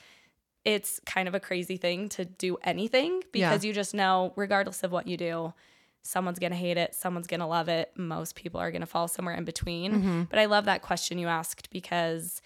[0.66, 3.68] it's kind of a crazy thing to do anything because Yeah.
[3.68, 5.54] you just know, regardless of what you do,
[6.04, 7.92] someone's going to hate it, someone's going to love it.
[7.96, 9.94] Most people are going to fall somewhere in between.
[9.94, 10.22] Mm-hmm.
[10.30, 12.42] But I love that question you asked because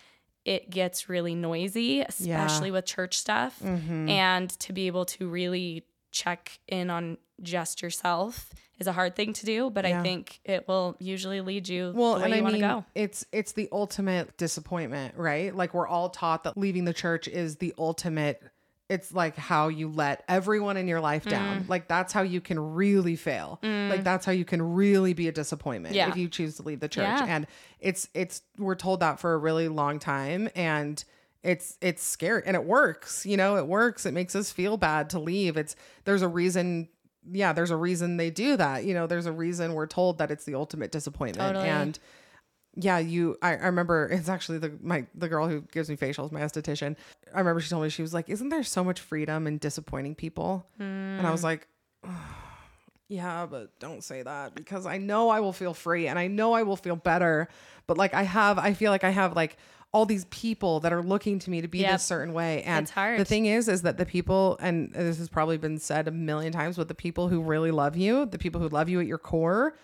[0.45, 3.59] it gets really noisy, especially with church stuff.
[3.63, 4.09] Mm-hmm.
[4.09, 9.33] And to be able to really check in on just yourself is a hard thing
[9.33, 9.99] to do, but Yeah.
[9.99, 12.85] I think it will usually lead you well, and you I want to mean, go.
[12.95, 15.53] it's it's the ultimate disappointment, right?
[15.55, 18.41] Like we're all taught that leaving the church is the ultimate.
[18.89, 21.63] It's like how you let everyone in your life down.
[21.63, 21.69] Mm.
[21.69, 23.59] Like that's how you can really fail.
[23.61, 26.09] Like that's how you can really be a disappointment Yeah.
[26.09, 27.03] if you choose to leave the church.
[27.03, 27.25] Yeah.
[27.27, 27.47] And
[27.81, 31.03] it's it's we're told that for a really long time and
[31.43, 35.07] it's it's scary and it works you know it works it makes us feel bad
[35.11, 36.89] to leave it's there's a reason
[37.31, 40.31] yeah there's a reason they do that you know there's a reason we're told that
[40.31, 41.69] it's the ultimate disappointment Totally.
[41.69, 41.99] and
[42.79, 46.31] yeah you I, I remember it's actually the my the girl who gives me facials
[46.31, 46.95] my esthetician
[47.33, 50.13] i remember she told me she was like isn't there so much freedom in disappointing
[50.15, 51.67] people and i was like
[53.09, 56.51] yeah, but don't say that because I know I will feel free and I know
[56.53, 57.47] I will feel better.
[57.87, 59.55] But like I have, I feel like I have like
[59.93, 61.91] all these people that are looking to me to be Yep.
[61.93, 62.63] this certain way.
[62.63, 63.17] And It's hard.
[63.17, 66.51] the thing is, is that the people, and this has probably been said a million
[66.51, 69.17] times, but the people who really love you, the people who love you at your
[69.17, 69.77] core,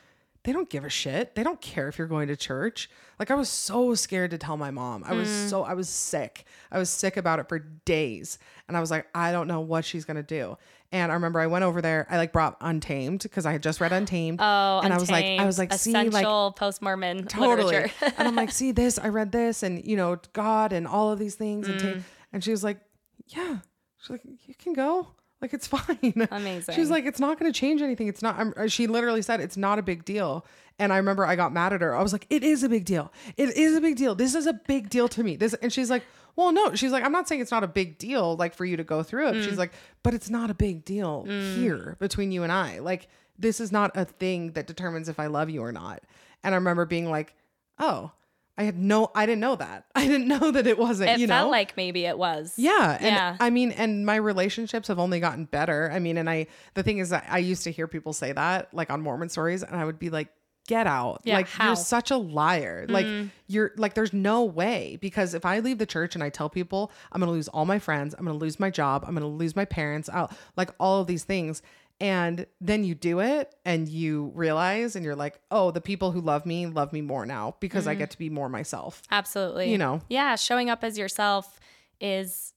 [0.43, 1.35] they don't give a shit.
[1.35, 2.89] They don't care if you're going to church.
[3.19, 5.03] Like I was so scared to tell my mom.
[5.05, 5.49] I was Mm.
[5.49, 6.45] so I was sick.
[6.71, 8.37] I was sick about it for days.
[8.67, 10.57] And I was like, I don't know what she's gonna do.
[10.91, 12.05] And I remember I went over there.
[12.09, 14.39] I like brought Untamed because I had just read Untamed.
[14.41, 17.63] Oh, and I was like, I was like, see, like essential post Mormon totally.
[17.63, 17.93] literature.
[18.17, 21.19] and I'm like, see this, I read this, and you know, God and all of
[21.19, 21.67] these things.
[21.69, 21.93] And, Mm.
[21.95, 22.03] ta-
[22.33, 22.79] and she was like,
[23.27, 23.59] yeah.
[23.99, 25.07] She's like, you can go.
[25.43, 26.27] Like it's fine.
[26.31, 26.73] Amazing.
[26.73, 28.07] She was like, it's not going to change anything.
[28.07, 28.39] It's not.
[28.39, 30.45] I'm, she literally said it's not a big deal.
[30.79, 31.93] And I remember I got mad at her.
[31.93, 33.11] I was like, it is a big deal.
[33.37, 34.15] It is a big deal.
[34.15, 35.35] This is a big deal to me.
[35.35, 35.53] This.
[35.55, 36.03] And she's like,
[36.35, 36.73] well, no.
[36.73, 39.03] She's like, I'm not saying it's not a big deal, like for you to go
[39.03, 39.35] through it.
[39.35, 39.43] Mm.
[39.43, 42.79] She's like, but it's not a big deal here between you and I.
[42.79, 46.01] Like this is not a thing that determines if I love you or not.
[46.43, 47.35] And I remember being like,
[47.77, 48.11] oh.
[48.57, 49.85] I had no, I didn't know that.
[49.95, 52.53] I didn't know that it wasn't, it you felt know, like maybe it was.
[52.57, 52.97] yeah.
[52.99, 53.37] And Yeah.
[53.39, 55.89] I mean, and my relationships have only gotten better.
[55.91, 58.73] I mean, and I, the thing is that I used to hear people say that
[58.73, 60.27] like on Mormon stories, and I would be like,
[60.65, 61.19] get out.
[61.25, 61.65] Yeah, like, how?
[61.67, 62.85] you're such a liar.
[62.87, 63.27] Like, Mm-hmm.
[63.47, 64.97] you're like, there's no way.
[65.01, 67.65] Because if I leave the church and I tell people I'm going to lose all
[67.65, 70.31] my friends, I'm going to lose my job, I'm going to lose my parents, I'll,
[70.55, 71.61] like all of these things.
[71.99, 76.19] And then you do it and you realize, and you're like, oh, the people who
[76.19, 77.89] love me love me more now because Mm-hmm.
[77.91, 79.01] I get to be more myself.
[79.11, 79.71] Absolutely.
[79.71, 80.01] You know.
[80.09, 81.59] Yeah, showing up as yourself
[82.01, 82.53] is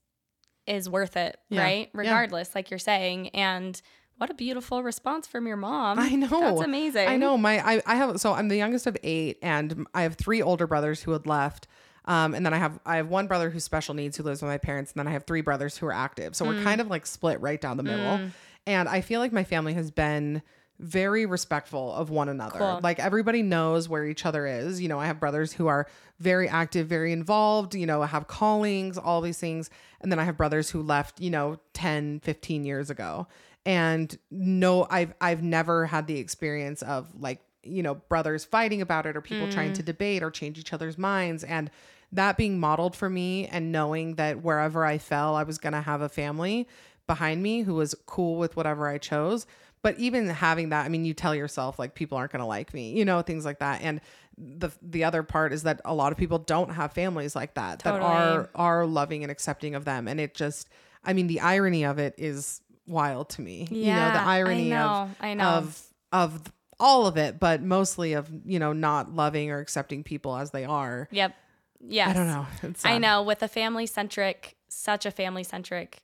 [0.66, 1.62] is worth it, Yeah.
[1.62, 1.86] right?
[1.94, 2.00] Yeah.
[2.00, 3.28] Regardless, like you're saying.
[3.28, 3.80] And
[4.18, 5.98] what a beautiful response from your mom.
[6.00, 6.26] I know.
[6.28, 7.06] That's amazing.
[7.06, 7.36] I know.
[7.38, 10.66] My I, I have so I'm the youngest of eight, and I have three older
[10.66, 11.68] brothers who had left.
[12.06, 14.48] Um, and then I have I have one brother who's special needs who lives with
[14.48, 16.34] my parents, and then I have three brothers who are active.
[16.34, 16.48] So Mm.
[16.48, 18.30] we're kind of like split right down the middle.
[18.66, 20.42] And I feel like my family has been
[20.78, 22.58] very respectful of one another.
[22.58, 22.80] Cool.
[22.82, 24.80] Like everybody knows where each other is.
[24.80, 25.86] You know, I have brothers who are
[26.18, 29.70] very active, very involved, you know, have callings, all these things.
[30.00, 33.26] And then I have brothers who left, you know, 10, 15 years ago.
[33.64, 39.06] And no, I've I've never had the experience of like, you know, brothers fighting about
[39.06, 39.86] it or people trying to mm.
[39.86, 41.42] debate or change each other's minds.
[41.42, 41.70] And
[42.12, 46.00] that being modeled for me and knowing that wherever I fell, I was gonna have
[46.00, 46.68] a family
[47.06, 49.46] behind me who was cool with whatever I chose.
[49.82, 52.92] But even having that, I mean, you tell yourself like people aren't gonna like me,
[52.92, 53.82] you know, things like that.
[53.82, 54.00] And
[54.36, 57.80] the the other part is that a lot of people don't have families like that
[57.80, 60.08] that are are loving and accepting of them.
[60.08, 60.68] And it just
[61.04, 63.66] I mean, the irony of it is wild to me.
[63.70, 65.44] you know, Yeah, the irony know, of I know.
[65.44, 70.36] of of all of it, but mostly of, you know, not loving or accepting people
[70.36, 71.08] as they are.
[71.10, 71.34] Yep.
[71.80, 72.10] Yeah.
[72.10, 72.46] I don't know.
[72.62, 76.02] It's I know with a family centric, such a family centric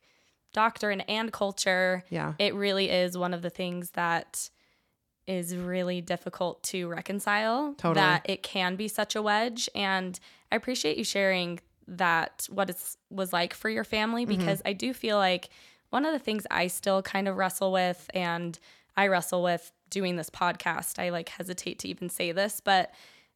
[0.53, 2.33] doctrine and culture, Yeah.
[2.39, 4.49] it really is one of the things that
[5.27, 7.73] is really difficult to reconcile.
[7.77, 7.95] Totally.
[7.95, 9.69] That it can be such a wedge.
[9.73, 10.19] And
[10.51, 12.77] I appreciate you sharing that what it
[13.09, 14.37] was like for your family Mm-hmm.
[14.39, 15.49] because I do feel like
[15.89, 18.57] one of the things I still kind of wrestle with and
[18.97, 20.99] I wrestle with doing this podcast.
[20.99, 22.91] I like hesitate to even say this, but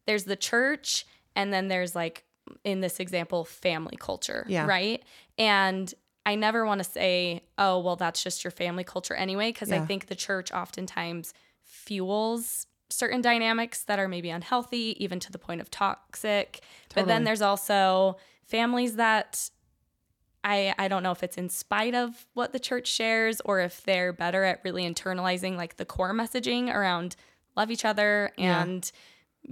[0.06, 2.24] there's the church and then there's like
[2.64, 4.66] in this example family culture, Yeah.
[4.66, 5.04] right?
[5.38, 5.94] And
[6.28, 9.80] I never want to say, oh, well, that's just your family culture anyway, because I
[9.80, 15.62] think the church oftentimes fuels certain dynamics that are maybe unhealthy, even to the point
[15.62, 16.60] of toxic.
[16.94, 19.50] But then there's also families that
[20.44, 23.84] I I don't know if it's in spite of what the church shares or if
[23.84, 27.16] they're better at really internalizing like the core messaging around
[27.56, 28.62] love each other Yeah.
[28.64, 28.90] and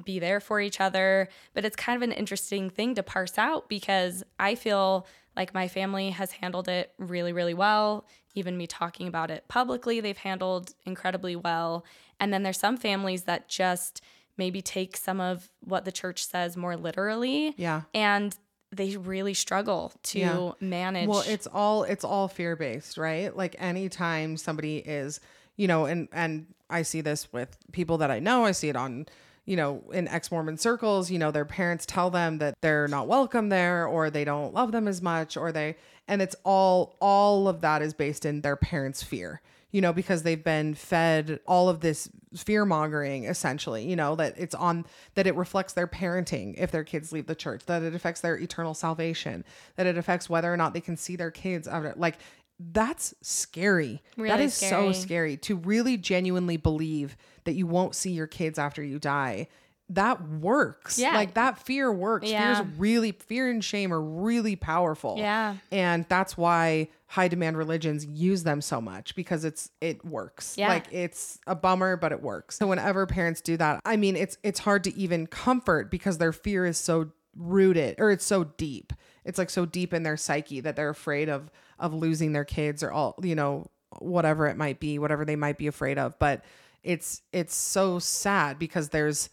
[0.04, 1.30] be there for each other.
[1.54, 5.68] But it's kind of an interesting thing to parse out because I feel like my
[5.68, 8.06] family has handled it really, really well.
[8.36, 11.86] Even me talking about it publicly, they've handled incredibly well.
[12.20, 14.02] And then there's some families that just
[14.38, 17.54] maybe take some of what the church says more literally.
[17.58, 17.84] Yeah.
[17.94, 18.36] And
[18.72, 20.52] they really struggle to Yeah.
[20.60, 21.08] manage.
[21.08, 23.36] Well, it's all it's all fear based, right?
[23.36, 25.20] Like anytime somebody is,
[25.56, 28.44] you know, and and I see this with people that I know.
[28.44, 29.06] I see it on,
[29.46, 31.12] you know, in ex Mormon circles.
[31.12, 34.72] You know, their parents tell them that they're not welcome there, or they don't love
[34.72, 35.76] them as much, or they,
[36.08, 39.42] and it's all all of that is based in their parents' fear.
[39.72, 44.36] You know, because they've been fed all of this fear mongering essentially, you know, that
[44.38, 47.94] it's on that it reflects their parenting if their kids leave the church, that it
[47.94, 49.44] affects their eternal salvation,
[49.76, 52.18] that it affects whether or not they can see their kids like
[52.60, 54.02] that's scary.
[54.18, 54.94] that Really is so scary.
[54.94, 59.48] scary to really genuinely believe that you won't see your kids after you die.
[59.90, 60.98] That works.
[60.98, 61.14] Yeah.
[61.14, 62.28] Like that fear works.
[62.28, 62.56] Yeah.
[62.56, 65.16] Fear's really fear and shame are really powerful.
[65.20, 65.58] Yeah.
[65.72, 70.58] And that's why high demand religions use them so much because it's it works.
[70.58, 70.70] Yeah.
[70.70, 72.58] Like it's a bummer, but it works.
[72.58, 76.34] So whenever parents do that, I mean it's it's hard to even comfort because their
[76.34, 78.92] fear is so rooted or it's so deep.
[79.26, 82.84] It's like so deep in their psyche that they're afraid of of losing their kids
[82.84, 86.18] or all, you know, whatever it might be, whatever they might be afraid of.
[86.20, 86.44] But
[86.84, 89.30] it's it's so sad because there's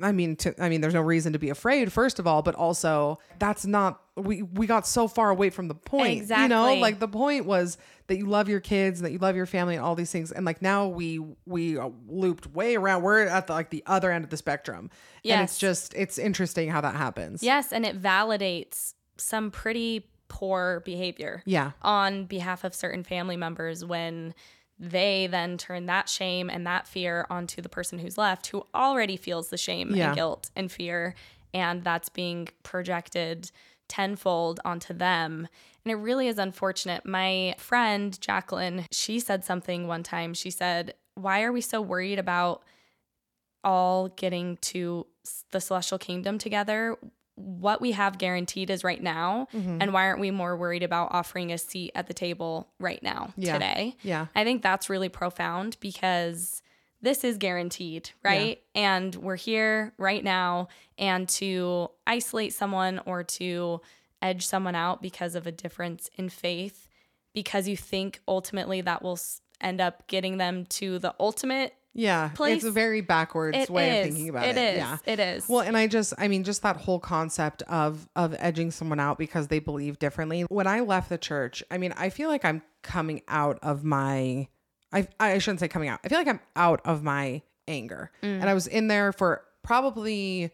[0.00, 2.54] I mean, to, I mean, there's no reason to be afraid, first of all, but
[2.54, 6.18] also that's not we we got so far away from the point.
[6.18, 6.44] Exactly.
[6.44, 9.36] You know, like the point was that you love your kids, and that you love
[9.36, 13.02] your family, and all these things, and like now we we looped way around.
[13.02, 14.90] We're at the, like the other end of the spectrum,
[15.24, 17.42] and it's just it's interesting how that happens.
[17.42, 21.42] yes, and it validates some pretty poor behavior.
[21.46, 21.72] Yeah.
[21.82, 24.34] on behalf of certain family members when
[24.80, 29.16] they then turn that shame and that fear onto the person who's left who already
[29.16, 30.08] feels the shame Yeah.
[30.08, 31.14] and guilt and fear
[31.52, 33.50] and that's being projected
[33.88, 35.48] tenfold onto them.
[35.84, 37.06] And it really is unfortunate.
[37.06, 40.34] My friend Jacqueline she said something one time.
[40.34, 42.62] She said why are we so worried about
[43.64, 45.06] all getting to
[45.50, 46.96] the celestial kingdom together
[47.38, 49.78] what we have guaranteed is right now Mm-hmm.
[49.80, 53.32] and why aren't we more worried about offering a seat at the table right now
[53.36, 53.52] Yeah.
[53.54, 54.26] today Yeah.
[54.34, 56.62] i think that's really profound because
[57.00, 63.80] this is guaranteed right and we're here right now and to isolate someone or to
[64.20, 66.88] edge someone out because of a difference in faith
[67.34, 69.18] because you think ultimately that will
[69.60, 72.28] end up getting them to the ultimate Yeah.
[72.28, 72.56] place.
[72.56, 74.06] It's a very backwards It way is.
[74.06, 74.74] of thinking about It it.
[74.74, 74.78] is.
[74.78, 74.96] Yeah.
[75.06, 75.48] It is.
[75.48, 79.18] Well, and I just, I mean, just that whole concept of of edging someone out
[79.18, 80.42] because they believe differently.
[80.42, 84.48] When I left the church, I mean, I feel like I'm coming out of my
[84.92, 86.00] I I shouldn't say coming out.
[86.04, 88.10] I feel like I'm out of my anger.
[88.22, 88.40] Mm.
[88.40, 90.50] And I was in there for probably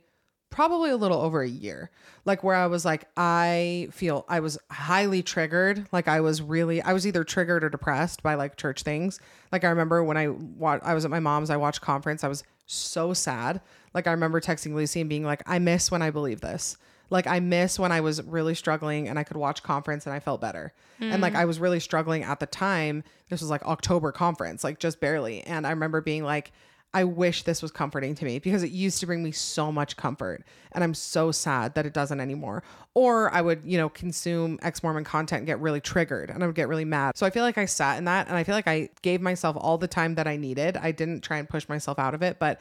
[0.54, 1.90] probably a little over a year.
[2.24, 5.88] Like where I was like I feel I was highly triggered.
[5.90, 9.18] Like I was really I was either triggered or depressed by like church things.
[9.50, 12.22] Like I remember when I wa- I was at my mom's I watched conference.
[12.22, 13.60] I was so sad.
[13.94, 16.76] Like I remember texting Lucy and being like I miss when I believe this.
[17.10, 20.20] Like I miss when I was really struggling and I could watch conference and I
[20.20, 20.72] felt better.
[21.00, 21.38] And like mm.
[21.38, 23.02] I was really struggling at the time.
[23.28, 25.42] This was like October conference, like just barely.
[25.42, 26.52] And I remember being like,
[26.94, 29.96] I wish this was comforting to me because it used to bring me so much
[29.96, 30.44] comfort.
[30.70, 32.62] And I'm so sad that it doesn't anymore.
[32.94, 36.46] Or I would, you know, consume ex Mormon content and get really triggered and I
[36.46, 37.16] would get really mad.
[37.16, 39.56] So I feel like I sat in that and I feel like I gave myself
[39.58, 40.76] all the time that I needed.
[40.76, 42.60] I didn't try and push myself out of it, but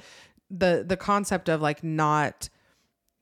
[0.50, 2.50] the the concept of like not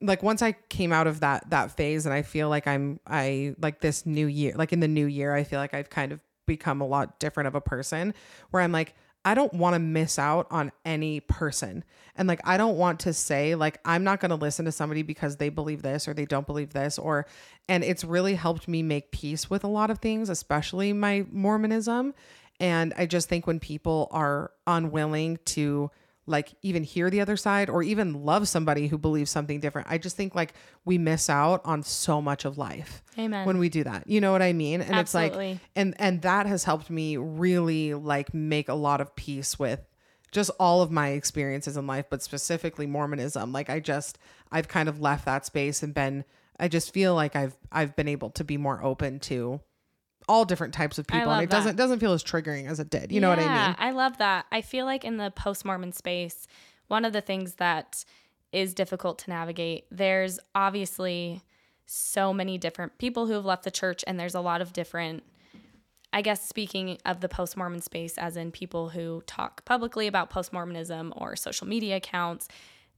[0.00, 3.54] like once I came out of that that phase and I feel like I'm I
[3.60, 6.20] like this new year like in the new year I feel like I've kind of
[6.46, 8.14] become a lot different of a person
[8.50, 8.94] where I'm like
[9.24, 11.84] I don't want to miss out on any person.
[12.16, 15.02] And like I don't want to say like I'm not going to listen to somebody
[15.02, 17.26] because they believe this or they don't believe this or
[17.68, 22.14] and it's really helped me make peace with a lot of things especially my Mormonism.
[22.60, 25.90] And I just think when people are unwilling to
[26.26, 29.88] like even hear the other side or even love somebody who believes something different.
[29.90, 30.54] I just think like
[30.84, 33.46] we miss out on so much of life Amen.
[33.46, 34.06] when we do that.
[34.06, 34.80] You know what I mean?
[34.80, 35.34] And it's like
[35.74, 39.80] and and that has helped me really like make a lot of peace with
[40.30, 43.52] just all of my experiences in life, but specifically Mormonism.
[43.52, 44.18] Like I just
[44.50, 46.24] I've kind of left that space and been
[46.58, 49.60] I just feel like I've I've been able to be more open to
[50.28, 51.56] all different types of people and it that.
[51.56, 53.12] doesn't doesn't feel as triggering as it did.
[53.12, 53.50] You know what I mean?
[53.50, 53.76] Yeah, mean?
[53.78, 54.46] I love that.
[54.52, 56.46] I feel like in the post Mormon space,
[56.88, 58.04] one of the things that
[58.52, 61.42] is difficult to navigate, there's obviously
[61.86, 65.22] so many different people who have left the church, and there's a lot of different,
[66.12, 70.30] I guess, speaking of the post Mormon space, as in people who talk publicly about
[70.30, 72.48] post Mormonism or social media accounts,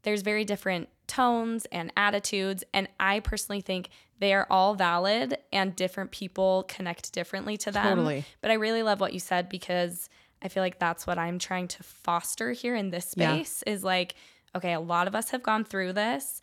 [0.03, 2.63] there's very different tones and attitudes.
[2.73, 3.89] And I personally think
[4.21, 7.85] they are all valid and different people connect differently to them.
[7.97, 8.25] Totally.
[8.41, 10.09] But I really love what you said because
[10.43, 13.35] I feel like that's what I'm trying to foster here in this Yeah.
[13.35, 14.15] space is like,
[14.55, 16.41] okay, a lot of us have gone through this.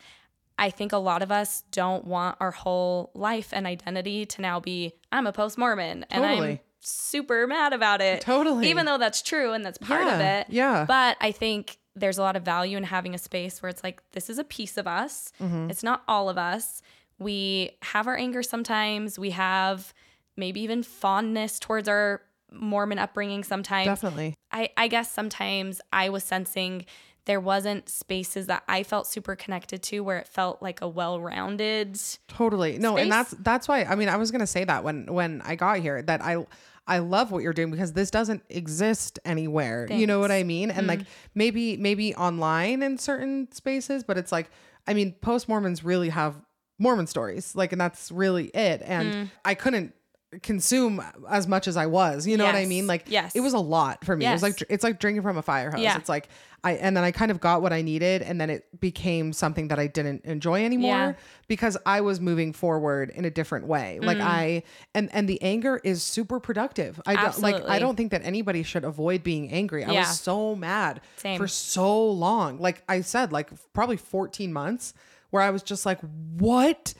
[0.58, 4.60] I think a lot of us don't want our whole life and identity to now
[4.60, 8.20] be, I'm a post Mormon and I'm super mad about it.
[8.20, 8.68] Totally.
[8.68, 10.46] Even though that's true and that's part of it.
[10.50, 10.84] yeah.
[10.86, 14.02] But I think there's a lot of value in having a space where it's like,
[14.12, 15.32] this is a piece of us.
[15.40, 15.70] Mm-hmm.
[15.70, 16.82] It's not all of us.
[17.22, 19.18] We have our anger sometimes.
[19.18, 19.92] We have
[20.36, 23.86] maybe even fondness towards our Mormon upbringing sometimes.
[23.86, 24.34] Definitely.
[24.50, 26.86] I, I guess sometimes I was sensing
[27.24, 32.00] there wasn't spaces that I felt super connected to where it felt like a well-rounded
[32.26, 32.78] Totally.
[32.78, 33.02] No, space.
[33.02, 35.54] and that's that's why I mean I was going to say that when when I
[35.54, 36.44] got here that I
[36.86, 39.86] I love what you're doing because this doesn't exist anywhere.
[39.88, 40.70] You know what I mean?
[40.70, 41.10] And like mm-hmm.
[41.34, 44.50] maybe maybe online in certain spaces, but it's like
[44.86, 46.34] I mean post Mormons really have
[46.78, 47.54] Mormon stories.
[47.54, 48.82] Like and that's really it.
[48.84, 49.94] And I couldn't
[50.42, 52.26] consume as much as I was.
[52.26, 52.86] You know what I mean?
[52.86, 53.34] Like Yes.
[53.34, 54.26] it was a lot for me.
[54.26, 55.80] It was like it's like drinking from a fire hose.
[55.80, 55.96] Yeah.
[55.98, 56.28] It's like
[56.64, 59.68] I and then I kind of got what I needed and then it became something
[59.68, 61.12] that I didn't enjoy anymore Yeah.
[61.48, 63.98] because I was moving forward in a different way.
[64.00, 64.22] Like Mm.
[64.24, 64.62] I
[64.94, 66.98] and and the anger is super productive.
[67.04, 69.84] I don't like I don't think that anybody should avoid being angry.
[69.84, 70.00] I Yeah.
[70.08, 71.38] was so mad Same.
[71.38, 72.58] for so long.
[72.58, 74.94] Like I said like probably 14 months
[75.32, 75.98] where I was just like
[76.38, 76.94] what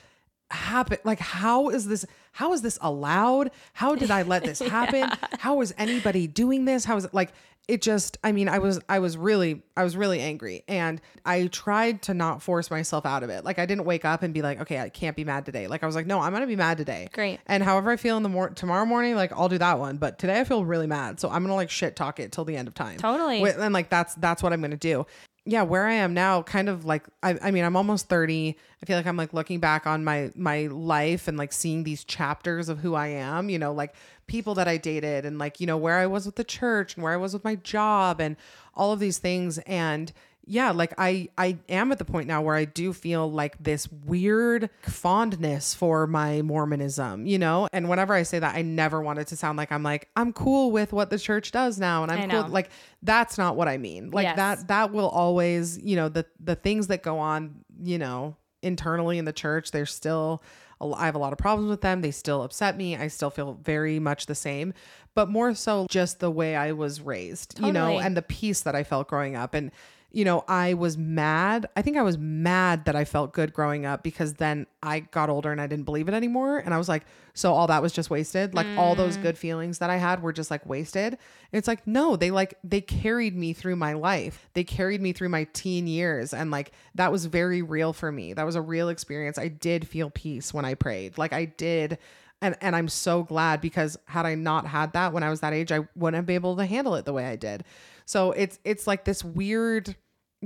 [0.51, 0.99] happened?
[1.03, 3.51] Like how is this how is this allowed?
[3.73, 5.09] How did I let this happen?
[5.39, 6.83] How is anybody doing this?
[6.83, 7.31] How is it like
[7.67, 11.47] it just I mean I was I was really I was really angry and I
[11.47, 13.45] tried to not force myself out of it.
[13.45, 15.67] Like I didn't wake up and be like, okay, I can't be mad today.
[15.67, 17.07] Like I was like, no, I'm gonna be mad today.
[17.13, 17.39] Great.
[17.45, 19.97] And however I feel in the mor- tomorrow morning, like I'll do that one.
[19.97, 22.57] But today I feel really mad, so I'm gonna like shit talk it till the
[22.57, 22.97] end of time.
[22.97, 23.41] Totally.
[23.43, 25.05] And like that's that's what I'm gonna do.
[25.45, 28.55] Yeah, where I am now, kind of like I, I mean, I'm almost 30.
[28.81, 32.05] I feel like I'm like looking back on my my life and like seeing these
[32.05, 33.49] chapters of who I am.
[33.49, 33.93] You know, like
[34.25, 37.03] people that I dated and like you know where I was with the church and
[37.03, 38.37] where I was with my job and
[38.73, 40.13] all of these things and
[40.45, 43.87] yeah like i i am at the point now where i do feel like this
[44.05, 49.19] weird fondness for my mormonism you know and whenever i say that i never want
[49.19, 52.11] it to sound like i'm like i'm cool with what the church does now and
[52.11, 52.69] i'm cool like
[53.03, 54.35] that's not what i mean like Yes.
[54.35, 59.17] that that will always you know the the things that go on you know internally
[59.17, 60.41] in the church they're still
[60.81, 62.01] I have a lot of problems with them.
[62.01, 62.97] They still upset me.
[62.97, 64.73] I still feel very much the same,
[65.15, 68.75] but more so just the way I was raised, you know, and the peace that
[68.75, 69.53] I felt growing up.
[69.53, 69.71] And
[70.13, 71.65] you know, I was mad.
[71.75, 75.31] I think I was mad that I felt good growing up because then I got
[75.31, 76.59] older and I didn't believe it anymore.
[76.59, 77.03] And I was like,
[77.33, 78.53] so all that was just wasted.
[78.53, 79.23] Like all those mm.
[79.23, 81.13] good feelings that I had were just like wasted.
[81.13, 81.17] And
[81.51, 84.49] it's like, no, they like, they carried me through my life.
[84.53, 86.31] They carried me through my teen years.
[86.31, 88.33] And like, that was very real for me.
[88.33, 89.39] That was a real experience.
[89.39, 91.17] I did feel peace when I prayed.
[91.17, 91.97] Like I did.
[92.39, 95.53] And, and I'm so glad because had I not had that when I was that
[95.53, 97.63] age, I wouldn't have been able to handle it the way I did.
[98.05, 99.95] So it's it's like this weird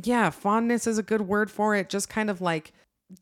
[0.03, 1.89] yeah, fondness is a good word for it.
[1.89, 2.71] Just kind of like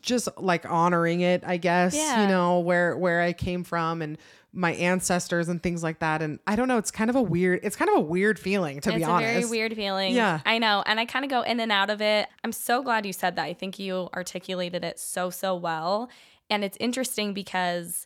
[0.01, 2.23] just like honoring it, I guess, Yeah.
[2.23, 4.17] you know, where where I came from and
[4.51, 6.21] my ancestors and things like that.
[6.21, 8.79] And I don't know, it's kind of a weird it's kind of a weird feeling
[8.81, 9.31] to it's be a honest.
[9.33, 10.15] very weird feeling.
[10.15, 10.39] Yeah.
[10.45, 10.83] I know.
[10.85, 12.27] And I kind of go in and out of it.
[12.43, 13.43] I'm so glad you said that.
[13.43, 16.09] I think you articulated it so, so well.
[16.49, 18.05] And it's interesting because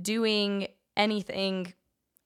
[0.00, 1.74] doing anything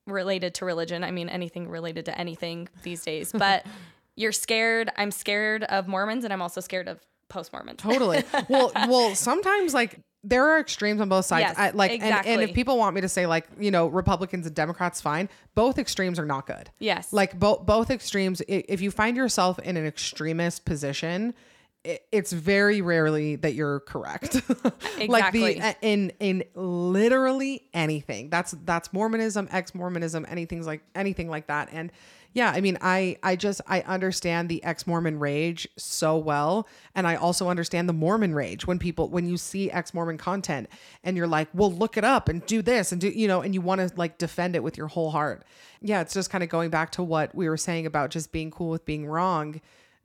[0.07, 3.65] related to religion, I mean, anything related to anything these days, but
[4.15, 4.89] you're scared.
[4.97, 6.99] I'm scared of Mormons and I'm also scared of
[7.29, 7.81] post Mormons.
[7.81, 8.23] Totally.
[8.49, 11.41] well, well, sometimes like there are extremes on both sides.
[11.49, 14.45] Yes, I, like, and, and if people want me to say like, you know, Republicans
[14.45, 15.27] and Democrats, fine.
[15.55, 16.69] Both extremes are not good.
[16.79, 17.11] Yes.
[17.11, 18.41] Like both both extremes.
[18.47, 21.33] If you find yourself in an extremist position,
[21.83, 24.35] it's very rarely that you're correct.
[25.07, 28.29] like the uh, in in literally anything.
[28.29, 31.69] That's that's Mormonism, ex Mormonism, anything like anything like that.
[31.71, 31.91] And
[32.31, 37.05] yeah, I mean, I I just I understand the ex Mormon rage so well, and
[37.05, 40.69] I also understand the Mormon rage when people when you see ex Mormon content
[41.03, 43.53] and you're like, well, look it up and do this and do you know, and
[43.53, 45.43] you want to like defend it with your whole heart.
[45.81, 48.51] Yeah, it's just kind of going back to what we were saying about just being
[48.51, 49.59] cool with being wrong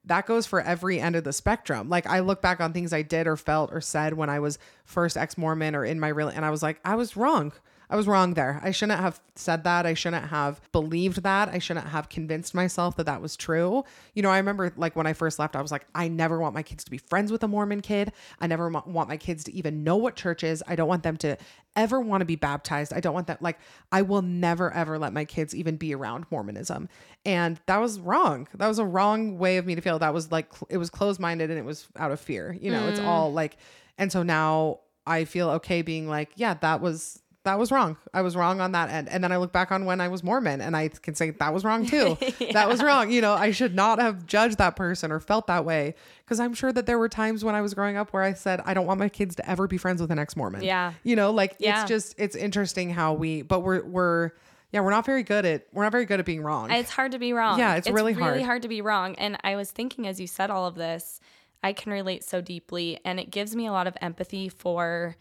[0.09, 1.88] that goes for every end of the spectrum.
[1.88, 4.59] Like I look back on things I did or felt or said when I was
[4.84, 7.52] first ex-Mormon or in my real and I was like, I was wrong.
[7.91, 8.61] I was wrong there.
[8.62, 9.86] I shouldn't have said that.
[9.86, 11.49] I shouldn't have believed that.
[11.49, 13.84] I shouldn't have convinced myself that that was true.
[14.14, 16.55] You know, I remember like when I first left, I was like, I never want
[16.55, 18.12] my kids to be friends with a Mormon kid.
[18.41, 20.62] I never want my kids to even know what church is.
[20.66, 21.39] I don't want them to
[21.76, 22.93] ever want to be baptized.
[22.93, 23.41] I don't want that.
[23.41, 23.59] Like,
[23.91, 26.89] I will never, ever let my kids even be around Mormonism.
[27.24, 28.49] And that was wrong.
[28.55, 29.99] That was a wrong way of me to feel.
[29.99, 32.57] That was like, it was closed minded and it was out of fear.
[32.61, 33.07] You know, it's mm.
[33.07, 33.57] all like,
[33.97, 37.96] and so now I feel okay being like, yeah, that was that was wrong.
[38.12, 39.09] I was wrong on that end.
[39.09, 41.55] And then I look back on when I was Mormon and I can say that
[41.55, 42.18] was wrong too.
[42.53, 43.11] That was wrong.
[43.11, 45.94] You know, I should not have judged that person or felt that way
[46.24, 48.61] because I'm sure that there were times when I was growing up where I said
[48.66, 50.62] I don't want my kids to ever be friends with an ex-Mormon.
[50.62, 50.92] Yeah.
[51.03, 51.80] You know, like Yeah.
[51.82, 54.30] it's just it's interesting how we but we're we're
[54.70, 56.70] yeah, we're not very good at we're not very good at being wrong.
[56.70, 57.59] It's hard to be wrong.
[57.59, 58.32] Yeah, it's really hard.
[58.34, 59.14] really hard to be wrong.
[59.16, 61.20] And I was thinking as you said all of this,
[61.62, 65.16] I can relate so deeply, and it gives me a lot of empathy for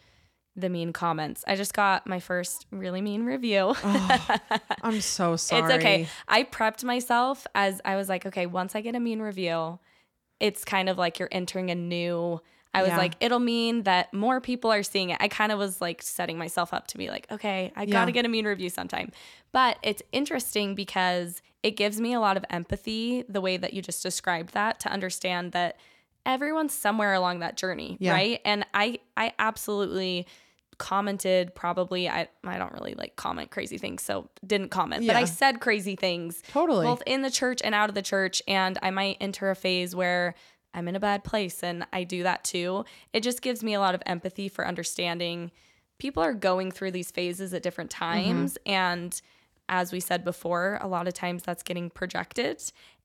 [0.57, 1.43] the mean comments.
[1.47, 3.75] I just got my first really mean review.
[3.83, 4.27] Oh,
[4.81, 5.61] I'm so sorry.
[5.63, 6.07] It's okay.
[6.27, 9.79] I prepped myself as I was like, okay, once I get a mean review,
[10.39, 12.41] it's kind of like you're entering a new.
[12.73, 12.97] I was Yeah.
[12.97, 15.17] like, it'll mean that more people are seeing it.
[15.19, 17.91] I kind of was like setting myself up to be like, okay, I Yeah.
[17.93, 19.11] got to get a mean review sometime.
[19.51, 23.81] But it's interesting because it gives me a lot of empathy the way that you
[23.81, 25.77] just described that to understand that
[26.25, 28.11] everyone's somewhere along that journey, Yeah.
[28.13, 28.41] right?
[28.43, 30.27] And I I absolutely
[30.77, 35.05] commented probably I I don't really like comment crazy things, so didn't comment.
[35.07, 36.85] But I said crazy things Totally.
[36.85, 39.95] both in the church and out of the church and I might enter a phase
[39.95, 40.35] where
[40.73, 42.85] I'm in a bad place and I do that too.
[43.13, 45.51] It just gives me a lot of empathy for understanding
[45.97, 48.03] people are going through these phases at different Mm-hmm.
[48.03, 49.19] times and
[49.69, 52.61] as we said before, a lot of times that's getting projected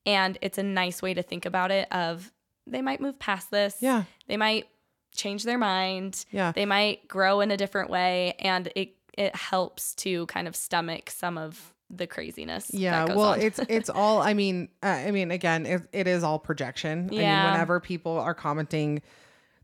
[0.07, 2.31] and it's a nice way to think about it of
[2.67, 3.77] they might move past this.
[3.81, 4.05] Yeah.
[4.29, 4.67] They might
[5.15, 6.25] change their mind.
[6.31, 6.53] Yeah.
[6.53, 11.11] They might grow in a different way and it it helps to kind of stomach
[11.11, 12.69] some of the craziness.
[12.69, 14.23] that Yeah, well, it's it's all.
[14.23, 17.11] I mean, uh, I mean, again, it, it is all projection.
[17.13, 17.43] I Yeah.
[17.45, 19.03] mean, whenever people are commenting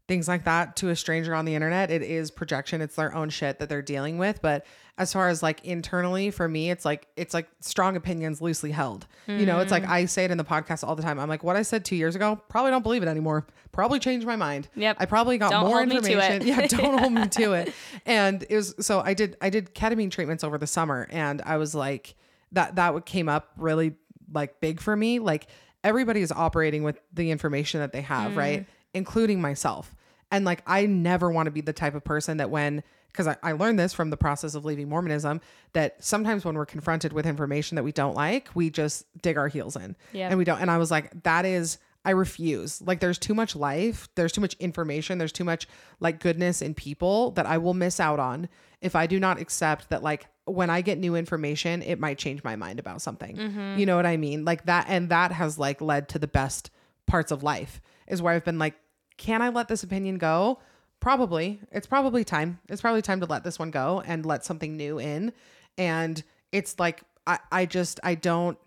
[0.09, 2.81] things like that to a stranger on the internet, it is projection.
[2.81, 4.41] It's their own shit that they're dealing with.
[4.41, 4.65] But
[4.97, 9.07] as far as like internally, for me, it's like it's like strong opinions loosely held.
[9.27, 9.91] You know, it's like Mm.
[9.91, 11.21] I say it in the podcast all the time.
[11.21, 13.47] I'm like, what I said two years ago, probably don't believe it anymore.
[13.71, 14.69] Probably changed my mind.
[14.75, 14.97] Yep.
[14.99, 16.47] I probably got Don't more hold me to information.
[16.47, 17.75] Yeah, don't hold me to it.
[18.07, 21.59] And it was so I did I did ketamine treatments over the summer, and I
[21.59, 22.15] was like
[22.53, 23.95] that that came up really
[24.33, 25.19] like big for me.
[25.19, 25.47] Like
[25.85, 29.95] everybody is operating with the information that they have, right, including myself.
[30.31, 33.37] And like I never want to be the type of person that when because I,
[33.43, 35.41] I learned this from the process of leaving Mormonism
[35.73, 39.49] that sometimes when we're confronted with information that we don't like, we just dig our
[39.49, 39.97] heels in.
[40.13, 40.29] Yeah.
[40.29, 40.61] And we don't.
[40.61, 42.81] And I was like, that is I refuse.
[42.81, 45.67] Like there's too much life, there's too much information, there's too much
[46.01, 48.49] like goodness in people that I will miss out on
[48.81, 52.45] if I do not accept that like when I get new information, it might change
[52.45, 53.37] my mind about something.
[53.37, 53.79] Mm-hmm.
[53.79, 54.45] You know what I mean?
[54.45, 56.71] Like that and that has like led to the best
[57.07, 58.75] parts of life is where I've been like,
[59.19, 60.61] can I let this opinion go?
[61.01, 61.61] Probably.
[61.71, 62.59] It's probably time.
[62.69, 65.33] It's probably time to let this one go and let something new in.
[65.77, 68.59] And it's like I, I just I don't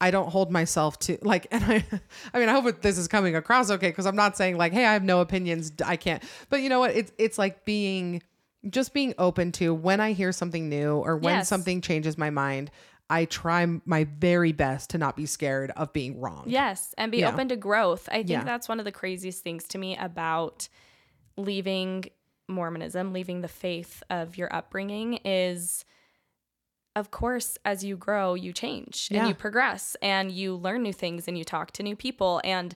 [0.00, 1.84] I don't hold myself to like and I
[2.34, 4.84] I mean I hope this is coming across okay because I'm not saying like hey
[4.84, 8.22] I have no opinions I can't but you know what it's it's like being
[8.68, 11.48] just being open to when I hear something new or when Yes.
[11.48, 12.70] something changes my mind
[13.10, 16.44] I try my very best to not be scared of being wrong.
[16.46, 17.32] Yes, and be Yeah.
[17.32, 18.08] open to growth.
[18.10, 18.44] I think Yeah.
[18.44, 20.68] that's one of the craziest things to me about
[21.36, 22.04] leaving
[22.48, 25.84] Mormonism, leaving the faith of your upbringing is
[26.96, 31.28] of course as you grow you change and you progress and you learn new things
[31.28, 32.74] and you talk to new people and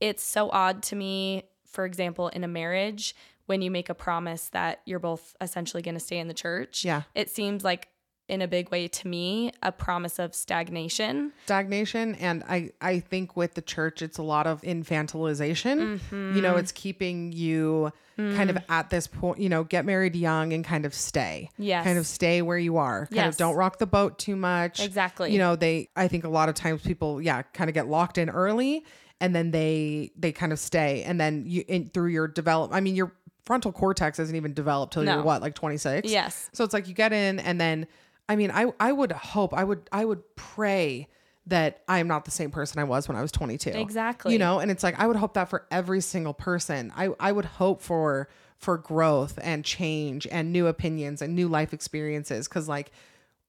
[0.00, 3.16] it's so odd to me for example in a marriage
[3.46, 6.84] when you make a promise that you're both essentially going to stay in the church
[6.84, 7.02] Yeah.
[7.14, 7.88] it seems like
[8.28, 13.36] in a big way to me a promise of stagnation stagnation and i i think
[13.36, 16.36] with the church it's a lot of infantilization Mm-hmm.
[16.36, 18.56] you know it's keeping you kind Mm.
[18.56, 21.84] of at this point you know get married young and kind of stay Yes.
[21.84, 23.34] kind of stay where you are kind Yes.
[23.34, 25.32] of don't rock the boat too much Exactly.
[25.32, 28.16] you know they i think a lot of times people yeah kind of get locked
[28.16, 28.84] in early
[29.20, 32.80] and then they they kind of stay and then you in through your develop i
[32.80, 33.12] mean your
[33.44, 35.16] frontal cortex isn't even developed till No.
[35.16, 36.48] you're what like 26 Yes.
[36.52, 37.86] so it's like you get in and then
[38.28, 41.08] I mean I I would hope I would I would pray
[41.46, 43.70] that I am not the same person I was when I was 22.
[43.70, 44.32] Exactly.
[44.32, 46.92] You know, and it's like I would hope that for every single person.
[46.96, 51.74] I I would hope for for growth and change and new opinions and new life
[51.74, 52.90] experiences cuz like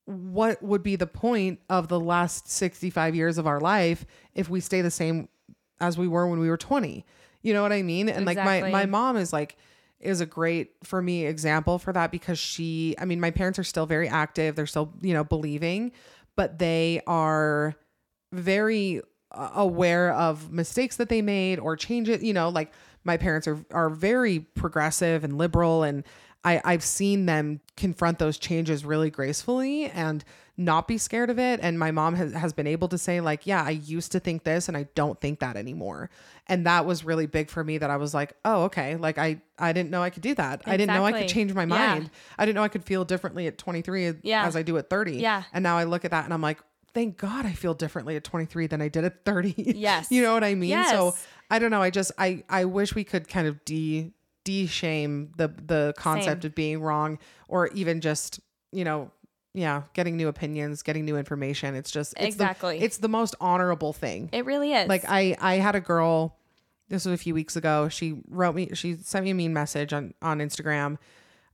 [0.05, 4.59] what would be the point of the last 65 years of our life if we
[4.59, 5.29] stay the same
[5.79, 7.05] as we were when we were 20
[7.41, 9.57] you know what i mean and like my my mom is like
[10.05, 13.63] is a great for me example for that because she i mean my parents are
[13.63, 14.55] still very active.
[14.55, 15.91] They're still you know believing
[16.35, 17.75] but they are
[18.31, 19.01] very
[19.31, 22.71] uh, aware of mistakes that they made or change it you know like
[23.03, 26.03] my parents are are very progressive and liberal and
[26.43, 30.23] I, I've seen them confront those changes really gracefully and
[30.57, 31.59] not be scared of it.
[31.61, 34.43] And my mom has, has been able to say, like, yeah, I used to think
[34.45, 36.09] this and I don't think that anymore.
[36.47, 38.95] And that was really big for me that I was like, oh, okay.
[38.95, 40.61] Like I, I didn't know I could do that.
[40.65, 41.67] I didn't know I could change my Yeah.
[41.67, 42.09] mind.
[42.37, 44.45] I didn't know I could feel differently at 23 Yeah.
[44.45, 45.17] as I do at 30.
[45.17, 45.43] Yeah.
[45.51, 46.59] And now I look at that and I'm like,
[46.93, 49.55] thank God I feel differently at 23 than I did at 30.
[49.57, 50.07] Yes.
[50.11, 50.69] you know what I mean?
[50.69, 50.89] Yes.
[50.91, 51.15] So
[51.51, 51.81] I don't know.
[51.81, 54.13] I just, I, I wish we could kind of de,
[54.45, 56.49] de-shame the, the concept Same.
[56.49, 58.39] of being wrong or even just,
[58.71, 59.11] you know,
[59.55, 61.75] yeah, getting new opinions, getting new information.
[61.75, 62.79] It's just, it's Exactly.
[62.79, 64.29] The, it's the most honorable thing.
[64.33, 64.87] It really is.
[64.89, 66.37] Like I, I had a girl,
[66.89, 67.87] this was a few weeks ago.
[67.87, 70.97] She wrote me, she sent me a mean message on, on Instagram.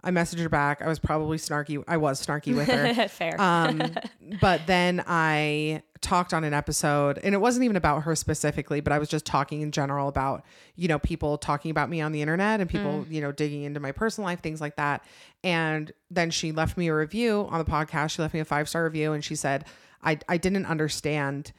[0.04, 0.82] I messaged her back.
[0.82, 1.84] I was probably snarky.
[1.88, 3.08] I was snarky with her.
[3.08, 3.40] fair.
[3.40, 3.82] Um,
[4.42, 8.92] but then I talked on an episode, and it wasn't even about her specifically, but
[8.92, 10.44] I was just talking in general about,
[10.76, 13.80] you know, people talking about me on the internet and people, you know, digging into
[13.80, 15.06] my personal life, things like that.
[15.44, 18.12] And then she left me a review on the podcast.
[18.12, 19.66] She left me a five star review, and she said,
[20.04, 21.52] I, I didn't understand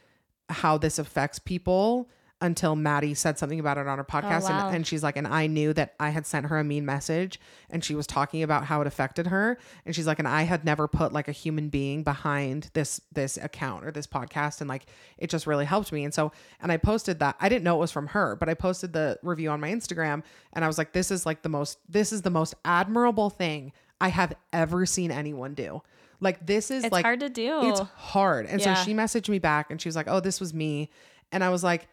[0.49, 2.11] how this affects people
[2.43, 4.43] until Madi said something about it on her oh, podcast.
[4.51, 4.67] wow.
[4.67, 7.41] and, and she's like, and I knew that I had sent her a mean message
[7.71, 9.59] and she was talking about how it affected her.
[9.87, 13.37] And she's like, and I had never put like a human being behind this, this
[13.37, 14.61] account or this podcast.
[14.61, 14.87] And like,
[15.19, 16.05] it just really helped me.
[16.05, 18.55] And so, and I posted that I didn't know it was from her, but I
[18.55, 21.79] posted the review on my Instagram and I was like, this is like the most,
[21.89, 25.81] this is the most admirable thing I have ever seen anyone do.
[26.21, 27.69] Like this is It's like hard to do.
[27.69, 28.47] It's hard.
[28.47, 28.75] And Yeah.
[28.75, 30.91] so she messaged me back and she was like, "Oh, this was me."
[31.33, 31.89] And I was like,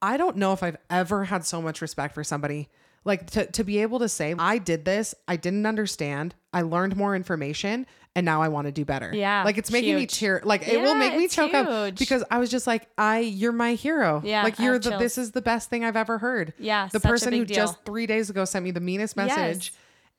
[0.00, 2.68] I don't know if I've ever had so much respect for somebody.
[3.04, 6.94] Like to, to be able to say, I did this, I didn't understand, I learned
[6.96, 9.12] more information, and now I want to do better.
[9.14, 10.42] Yeah, Like it's making me cheer.
[10.44, 13.74] like it will make me choke up because I was just like, I you're my
[13.74, 14.20] hero.
[14.24, 16.52] Yeah, Like you're the this is the best thing I've ever heard.
[16.58, 19.28] Yeah, The person who big just three days ago sent me the meanest Yes.
[19.28, 19.72] message.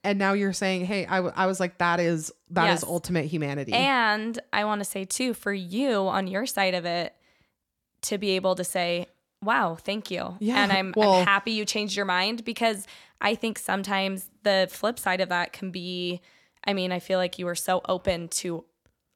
[0.04, 2.84] And now you're saying, hey, I, w- I was like, that is that is Yes.
[2.86, 3.74] ultimate humanity.
[3.74, 7.14] And I want to say too, for you on your side of it,
[8.04, 9.08] to be able to say,
[9.44, 12.88] "Wow, thank you," Yeah, and I'm, well- I'm happy you changed your mind because
[13.22, 16.22] I think sometimes the flip side of that can be,
[16.66, 18.64] I mean, I feel like you were so open to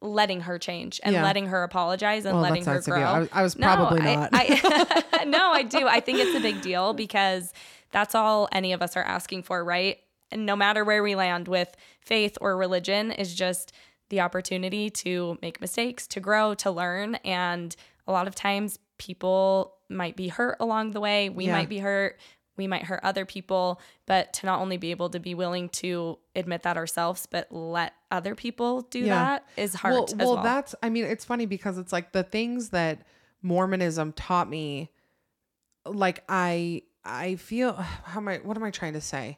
[0.01, 1.23] letting her change and Yeah.
[1.23, 3.01] letting her apologize and Well, letting her grow.
[3.01, 4.29] I was- I was No, probably I- not.
[4.33, 5.87] I, no, I do.
[5.87, 7.53] I think it's a big deal because
[7.91, 9.99] that's all any of us are asking for, right?
[10.31, 13.71] And no matter where we land with faith or religion, is just
[14.09, 17.15] the opportunity to make mistakes, to grow, to learn.
[17.23, 17.73] And
[18.05, 21.29] a lot of times people might be hurt along the way.
[21.29, 21.53] We Yeah.
[21.53, 22.19] might be hurt.
[22.55, 26.19] We might hurt other people, but to not only be able to be willing to
[26.35, 29.15] admit that ourselves, but let other people do Yeah.
[29.15, 30.43] that is hard well, as well, well.
[30.43, 33.07] that's I mean, it's funny because it's like the things that
[33.41, 34.91] Mormonism taught me
[35.85, 37.73] like I I feel
[38.05, 39.37] how am I what am I trying to say?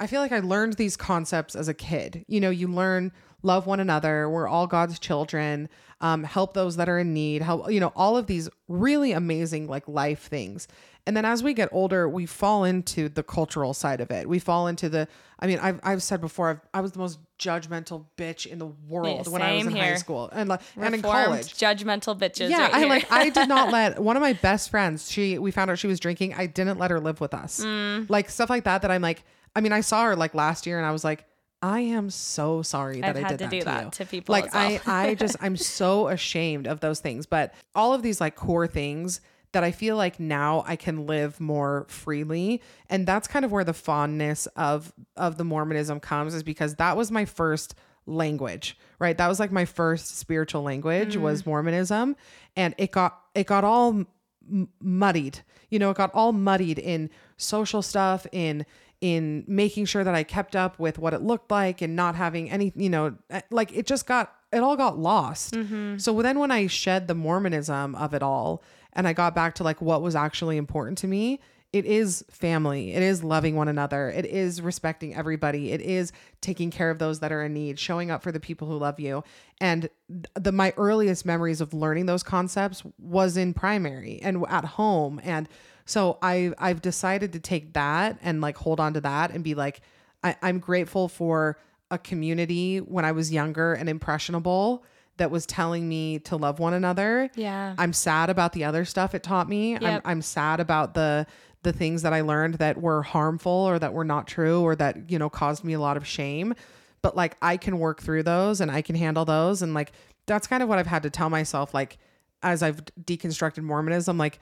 [0.00, 2.24] I feel like I learned these concepts as a kid.
[2.28, 4.28] You know, you learn love one another.
[4.28, 5.68] We're all God's children.
[6.00, 7.42] Um, help those that are in need.
[7.42, 10.68] Help, you know, all of these really amazing like life things.
[11.06, 14.28] And then as we get older, we fall into the cultural side of it.
[14.28, 15.08] We fall into the.
[15.40, 18.66] I mean, I've I've said before, I've, I was the most judgmental bitch in the
[18.66, 22.50] world when I was in high school and like and in college judgmental bitches.
[22.50, 22.88] yeah right i here.
[22.88, 25.86] like i did not let one of my best friends she we found out she
[25.86, 28.10] was drinking i didn't let her live with us Mm.
[28.10, 29.22] like stuff like that that i'm like
[29.54, 31.24] i mean i saw her like last year and i was like
[31.62, 33.90] i am so sorry that I've i did to that do to that you.
[33.90, 34.80] to people like well.
[34.86, 37.26] i i just i'm so ashamed of those things.
[37.26, 39.20] But all of these like core things
[39.52, 42.62] that I feel like now I can live more freely.
[42.90, 46.96] And that's kind of where the fondness of of the Mormonism comes is because that
[46.96, 47.74] was my first
[48.06, 49.16] language right?
[49.16, 51.20] That was like my first spiritual language mm.
[51.20, 52.16] was Mormonism.
[52.56, 54.04] And it got it got all
[54.50, 55.40] m- muddied.
[55.70, 58.66] You know it got all muddied in social stuff in
[59.00, 62.50] in making sure that I kept up with what it looked like and not having
[62.50, 65.54] any you know eh, like it just got it all got lost.
[65.98, 69.62] So then when I shed the Mormonism of it all and I got back to
[69.62, 71.40] like what was actually important to me
[71.72, 72.94] it is family.
[72.94, 74.08] It is loving one another.
[74.08, 75.70] It is respecting everybody.
[75.72, 78.66] It is taking care of those that are in need showing up for the people
[78.68, 79.22] who love you.
[79.60, 79.90] And
[80.34, 85.20] the my earliest memories of learning those concepts was in primary and at home.
[85.22, 85.46] And
[85.88, 89.54] so i i've decided to take that and like hold on to that and be
[89.54, 89.80] like
[90.22, 91.58] I, i'm grateful for
[91.90, 94.84] a community when i was younger and impressionable
[95.16, 97.74] that was telling me to love one another Yeah.
[97.76, 99.74] I'm sad about the other stuff it taught me.
[99.74, 101.26] I'm I'm sad about the
[101.64, 105.10] the things that I learned that were harmful or that were not true or that,
[105.10, 106.54] you know, caused me a lot of shame.
[107.02, 109.90] But like I can work through those and I can handle those and like
[110.26, 111.98] that's kind of what I've had to tell myself like
[112.44, 114.38] as I've deconstructed Mormonism like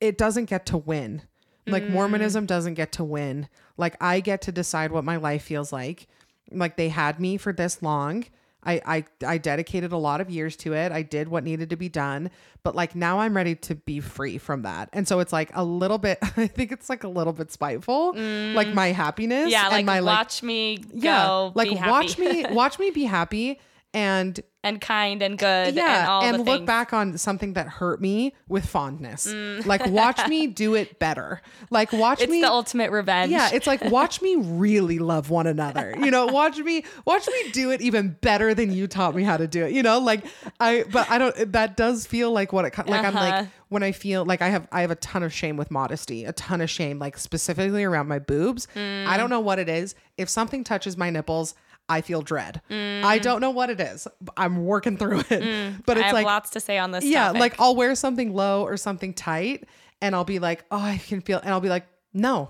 [0.00, 1.22] it doesn't get to win.
[1.66, 1.90] Like mm.
[1.90, 3.48] Mormonism doesn't get to win.
[3.76, 6.08] Like I get to decide what my life feels like.
[6.50, 8.24] Like they had me for this long.
[8.64, 10.92] I, I I dedicated a lot of years to it.
[10.92, 12.30] I did what needed to be done,
[12.62, 14.88] but like now I'm ready to be free from that.
[14.92, 16.18] And so it's like a little bit.
[16.36, 18.74] I think it's like a little bit spiteful, like mm.
[18.74, 19.50] my happiness.
[19.50, 20.88] yeah, and like my watch me go.
[20.94, 21.90] yeah, like be happy.
[21.90, 23.58] watch me watch me be happy
[23.94, 26.66] and and kind and good yeah, and all the look things.
[26.68, 29.26] back on something that hurt me with fondness.
[29.66, 31.42] Like watch me do it better.
[31.70, 32.22] Like watch Mm.
[32.22, 33.32] It's me the ultimate revenge.
[33.32, 35.96] yeah, it's like watch me really love one another.
[35.98, 39.36] You know, watch me watch me do it even better than you taught me how
[39.36, 39.72] to do it.
[39.72, 40.24] You know, like
[40.60, 43.30] I but I don't that does feel like what it like I'm Uh-huh.
[43.40, 46.24] like when I feel like I have I have a ton of shame with modesty,
[46.24, 48.68] a ton of shame like specifically around my boobs.
[48.76, 49.06] Mm.
[49.08, 49.96] I don't know what it is.
[50.16, 51.54] If something touches my nipples,
[51.92, 52.60] I feel dread.
[52.70, 54.08] I don't know what it is.
[54.36, 55.84] I'm working through it.
[55.86, 56.00] But Mm.
[56.00, 57.04] I it's have like lots to say on this.
[57.04, 57.40] yeah, topic.
[57.40, 59.64] like I'll wear something low or something tight
[60.00, 62.48] and I'll be like, oh, I can feel, and I'll be like, no,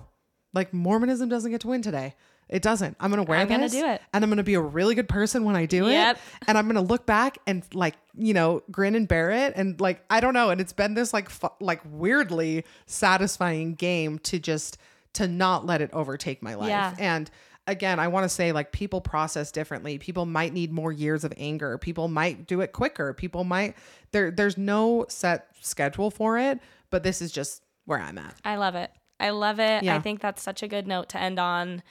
[0.55, 2.15] like Mormonism doesn't get to win today.
[2.49, 2.97] It doesn't.
[3.01, 4.03] I'm gonna wear I'm gonna do it.
[4.13, 6.17] and I'm gonna be a really good person when I do Yep.
[6.17, 6.23] it.
[6.49, 10.05] And I'm gonna look back and like you know grin and bear it, and like
[10.11, 10.51] I don't know.
[10.51, 14.77] And it's been this like fu- like weirdly satisfying game to just
[15.15, 16.69] to not let it overtake my life.
[16.69, 16.95] Yeah.
[16.99, 17.31] And
[17.67, 19.99] again, I want to say like people process differently.
[19.99, 21.79] People might need more years of anger.
[21.79, 23.13] People might do it quicker.
[23.15, 23.77] People might
[24.13, 26.59] there there's no set schedule for it,
[26.91, 28.35] but this is just where I'm at.
[28.45, 28.91] I love it.
[29.21, 29.83] I love it.
[29.85, 29.97] Yeah.
[29.97, 31.83] I think that's such a good note to end on.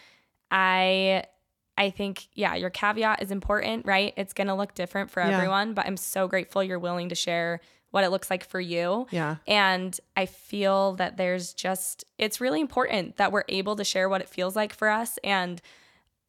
[0.49, 1.23] I
[1.77, 4.13] I think yeah, your caveat is important, right?
[4.17, 5.35] It's going to look different for Yeah.
[5.37, 7.61] everyone, but I'm so grateful you're willing to share
[7.91, 9.05] what it looks like for you.
[9.11, 9.35] Yeah.
[9.47, 14.21] And I feel that there's just it's really important that we're able to share what
[14.21, 15.61] it feels like for us and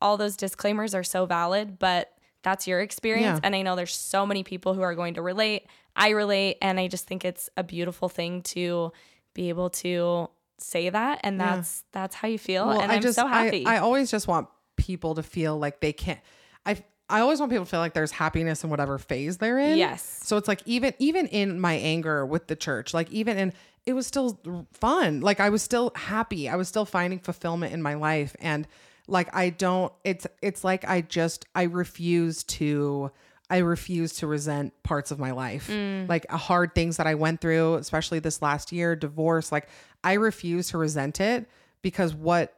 [0.01, 3.47] all those disclaimers are so valid, but that's your experience Yeah.
[3.47, 5.67] and I know there's so many people who are going to relate.
[5.95, 8.93] I relate and I just think it's a beautiful thing to
[9.35, 11.57] be able to say that and Yeah.
[11.57, 13.65] that's that's how you feel Well, and I I'm just so happy.
[13.67, 16.19] I, I always just want people to feel like they can't
[16.67, 16.83] I
[17.13, 19.77] I always want people to feel like there's happiness in whatever phase they're in.
[19.77, 20.21] Yes.
[20.25, 23.53] So it's like even even in my anger with the church, like even in
[23.85, 24.41] it was still
[24.73, 25.21] fun.
[25.21, 26.49] Like I was still happy.
[26.49, 28.67] I was still finding fulfillment in my life and
[29.09, 33.11] like I don't it's it's like I just I refuse to
[33.51, 35.69] I refuse to resent parts of my life.
[36.09, 39.69] Like uh, hard things that I went through, especially this last year, divorce, like
[40.03, 41.47] I refuse to resent it
[41.83, 42.57] because what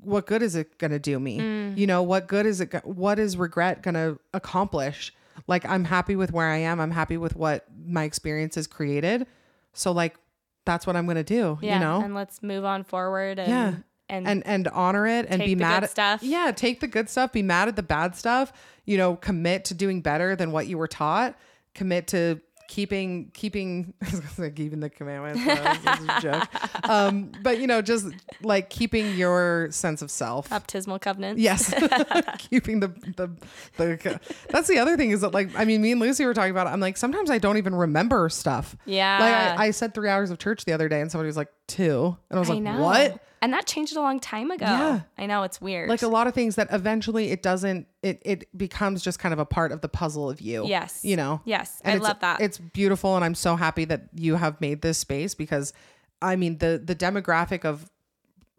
[0.00, 1.36] what good is it going to do me?
[1.36, 1.86] You mm.
[1.86, 5.12] know, what good is it go- what is regret going to accomplish?
[5.46, 6.80] Like I'm happy with where I am.
[6.80, 9.26] I'm happy with what my experience has created.
[9.72, 10.16] So like
[10.64, 12.00] that's what I'm going to do, yeah, you know?
[12.02, 13.74] and let's move on forward and Yeah.
[14.08, 16.22] and, and and honor it and be mad at stuff.
[16.22, 18.52] Yeah, take the good stuff, be mad at the bad stuff,
[18.84, 21.36] you know, commit to doing better than what you were taught,
[21.74, 23.94] commit to keeping keeping
[24.54, 25.44] keeping the commandments.
[25.44, 26.88] That was- a joke.
[26.88, 28.06] Um, but you know, just
[28.42, 30.50] like keeping your sense of self.
[30.50, 31.38] Baptismal covenant.
[31.38, 31.72] Yes,
[32.38, 33.30] keeping the, the
[33.76, 36.50] the that's the other thing is that like I mean me and Lucy were talking
[36.50, 36.66] about.
[36.66, 36.70] It.
[36.70, 38.76] I'm like sometimes I don't even remember stuff.
[38.84, 39.18] Yeah.
[39.20, 41.48] Like I, I said three hours of church the other day, and somebody was like
[41.66, 42.82] two, and I was I like, know.
[42.82, 43.20] what?
[43.42, 44.64] And that changed a long time ago.
[44.64, 45.00] Yeah.
[45.18, 45.88] I know it's weird.
[45.88, 47.86] Like a lot of things that eventually it doesn't.
[48.02, 50.66] It it becomes just kind of a part of the puzzle of you.
[50.66, 51.00] Yes.
[51.04, 51.40] you know.
[51.44, 51.80] Yes.
[51.84, 52.40] And I love that.
[52.40, 55.72] It's beautiful, and I'm so happy that you have made this space because,
[56.22, 57.90] I mean, the the demographic of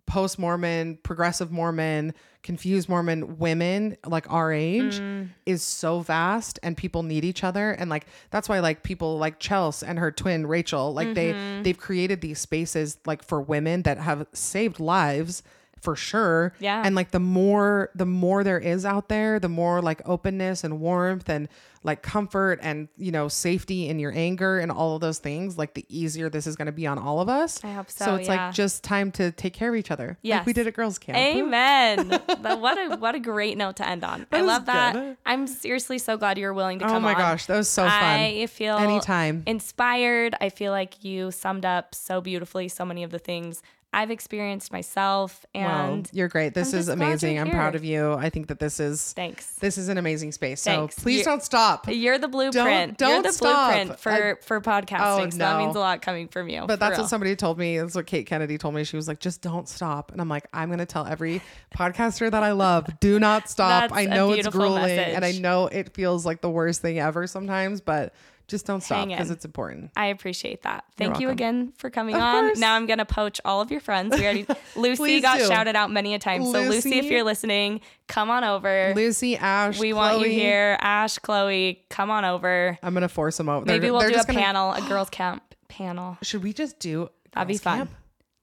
[0.07, 5.29] post Mormon, progressive Mormon, confused Mormon women like our age Mm.
[5.45, 9.37] is so vast, and people need each other, and like that's why like people like
[9.39, 11.57] Chelsea and her twin Rachel, like Mm-hmm.
[11.57, 15.43] they they've created these spaces like for women that have saved lives
[15.79, 16.81] for sure Yeah.
[16.83, 20.79] and like the more the more there is out there the more like openness and
[20.79, 21.47] warmth and
[21.87, 25.73] like comfort and you know safety in your anger and all of those things like
[25.73, 28.15] the easier this is going to be on all of us I hope so so,
[28.15, 28.47] it's yeah.
[28.47, 30.39] like just time to take care of each other Yes.
[30.39, 32.09] like we did at girls camp Amen.
[32.41, 34.27] But what a what a great note to end on.
[34.31, 34.93] I love that.
[34.93, 35.17] good.
[35.25, 37.17] I'm seriously so glad you're willing to oh come oh my on.
[37.19, 39.43] gosh that was so fun I feel Anytime.
[39.47, 40.35] inspired.
[40.39, 43.61] I feel like you summed up so beautifully so many of the things
[43.93, 45.45] I've experienced myself.
[45.55, 48.59] Wow, And you're great this I'm is amazing i'm proud of you i think that
[48.59, 49.45] this is thanks.
[49.55, 50.99] this is an amazing space so Thanks.
[50.99, 52.97] please You- don't stop You're the blueprint.
[52.97, 53.73] don't You're the stop.
[53.73, 55.25] blueprint for I- for podcasting.
[55.27, 56.65] Oh, so that means a lot coming from you.
[56.67, 57.01] But that's real.
[57.03, 57.79] what somebody told me.
[57.79, 58.83] That's what Kate Kennedy told me.
[58.83, 60.11] She was like, just don't stop.
[60.11, 61.41] And I'm like, I'm going to tell every
[61.75, 63.91] podcaster that I love, do not stop.
[63.93, 67.81] I know it's grueling and I know it feels like the worst thing ever sometimes,
[67.81, 68.13] but
[68.47, 69.91] just don't stop because it's important.
[69.95, 70.85] I appreciate that.
[70.97, 72.45] Thank you again for coming Of on.
[72.45, 72.59] course.
[72.59, 74.15] Now I'm gonna poach all of your friends.
[74.17, 74.45] We already
[74.75, 75.45] Lucy got do.
[75.47, 76.45] shouted out many a time.
[76.45, 78.93] So Lucy, if you're listening, come on over.
[78.95, 80.77] Lucy, Ash, we want you here.
[80.81, 82.77] Ash, Chloe, come on over.
[82.81, 83.65] I'm going to force them over.
[83.65, 86.17] Maybe They're- we'll they're do a gonna- panel, a girls' camp panel.
[86.21, 87.77] Should we just do That'd be fun.
[87.79, 87.89] camp?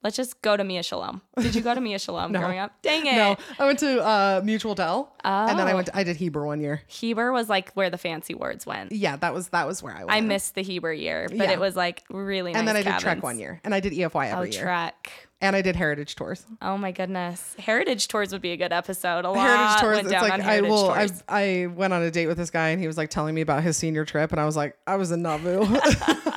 [0.04, 1.22] Let's just go to Mia Shalom.
[1.40, 2.40] Did you go to Mia Shalom No.
[2.40, 2.72] growing up?
[2.82, 3.16] Dang it.
[3.16, 5.76] No, I went to uh, Mutual Dell, and then I Oh.
[5.76, 5.86] went.
[5.86, 6.82] To, I did Heber one year.
[6.86, 8.92] Heber was like where the fancy words went.
[8.92, 10.10] Yeah, that was that was where I went.
[10.12, 11.52] I missed the Heber year, but Yeah.
[11.52, 12.58] it was like really nice.
[12.58, 15.10] and then I did Trek one year, and I did EFY Oh, every year, Trek.
[15.40, 16.44] and I did Heritage tours.
[16.60, 17.56] Oh my goodness.
[17.58, 19.24] Heritage tours would be a good episode.
[19.24, 19.94] A lot Heritage tours.
[19.96, 20.90] went It's down like on I Heritage will.
[20.90, 21.08] I.
[21.30, 23.62] I went on a date with this guy, and he was like telling me about
[23.62, 25.64] his senior trip, and I was like, I was in Nauvoo.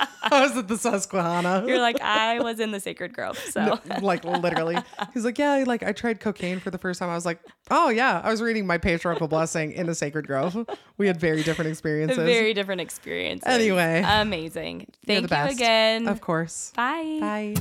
[0.32, 1.64] I was at the Susquehanna.
[1.66, 3.38] You're like, I was in the Sacred Grove.
[3.38, 4.76] So, like, literally.
[5.14, 7.08] He's like, Yeah, like, I tried cocaine for the first time.
[7.10, 8.20] I was like, Oh, yeah.
[8.22, 10.68] I was reading my patriarchal blessing in the Sacred Grove.
[10.96, 12.18] We had very different experiences.
[12.18, 13.46] Very different experiences.
[13.48, 14.86] Anyway, amazing.
[15.06, 15.54] Thank you best.
[15.54, 16.08] again.
[16.08, 16.72] Of course.
[16.76, 17.18] Bye.
[17.20, 17.54] Bye.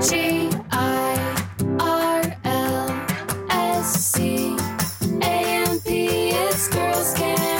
[0.00, 1.46] G I
[1.80, 3.06] R L
[3.50, 4.56] S C
[5.22, 6.30] A M P.
[6.30, 7.59] It's Girls Can.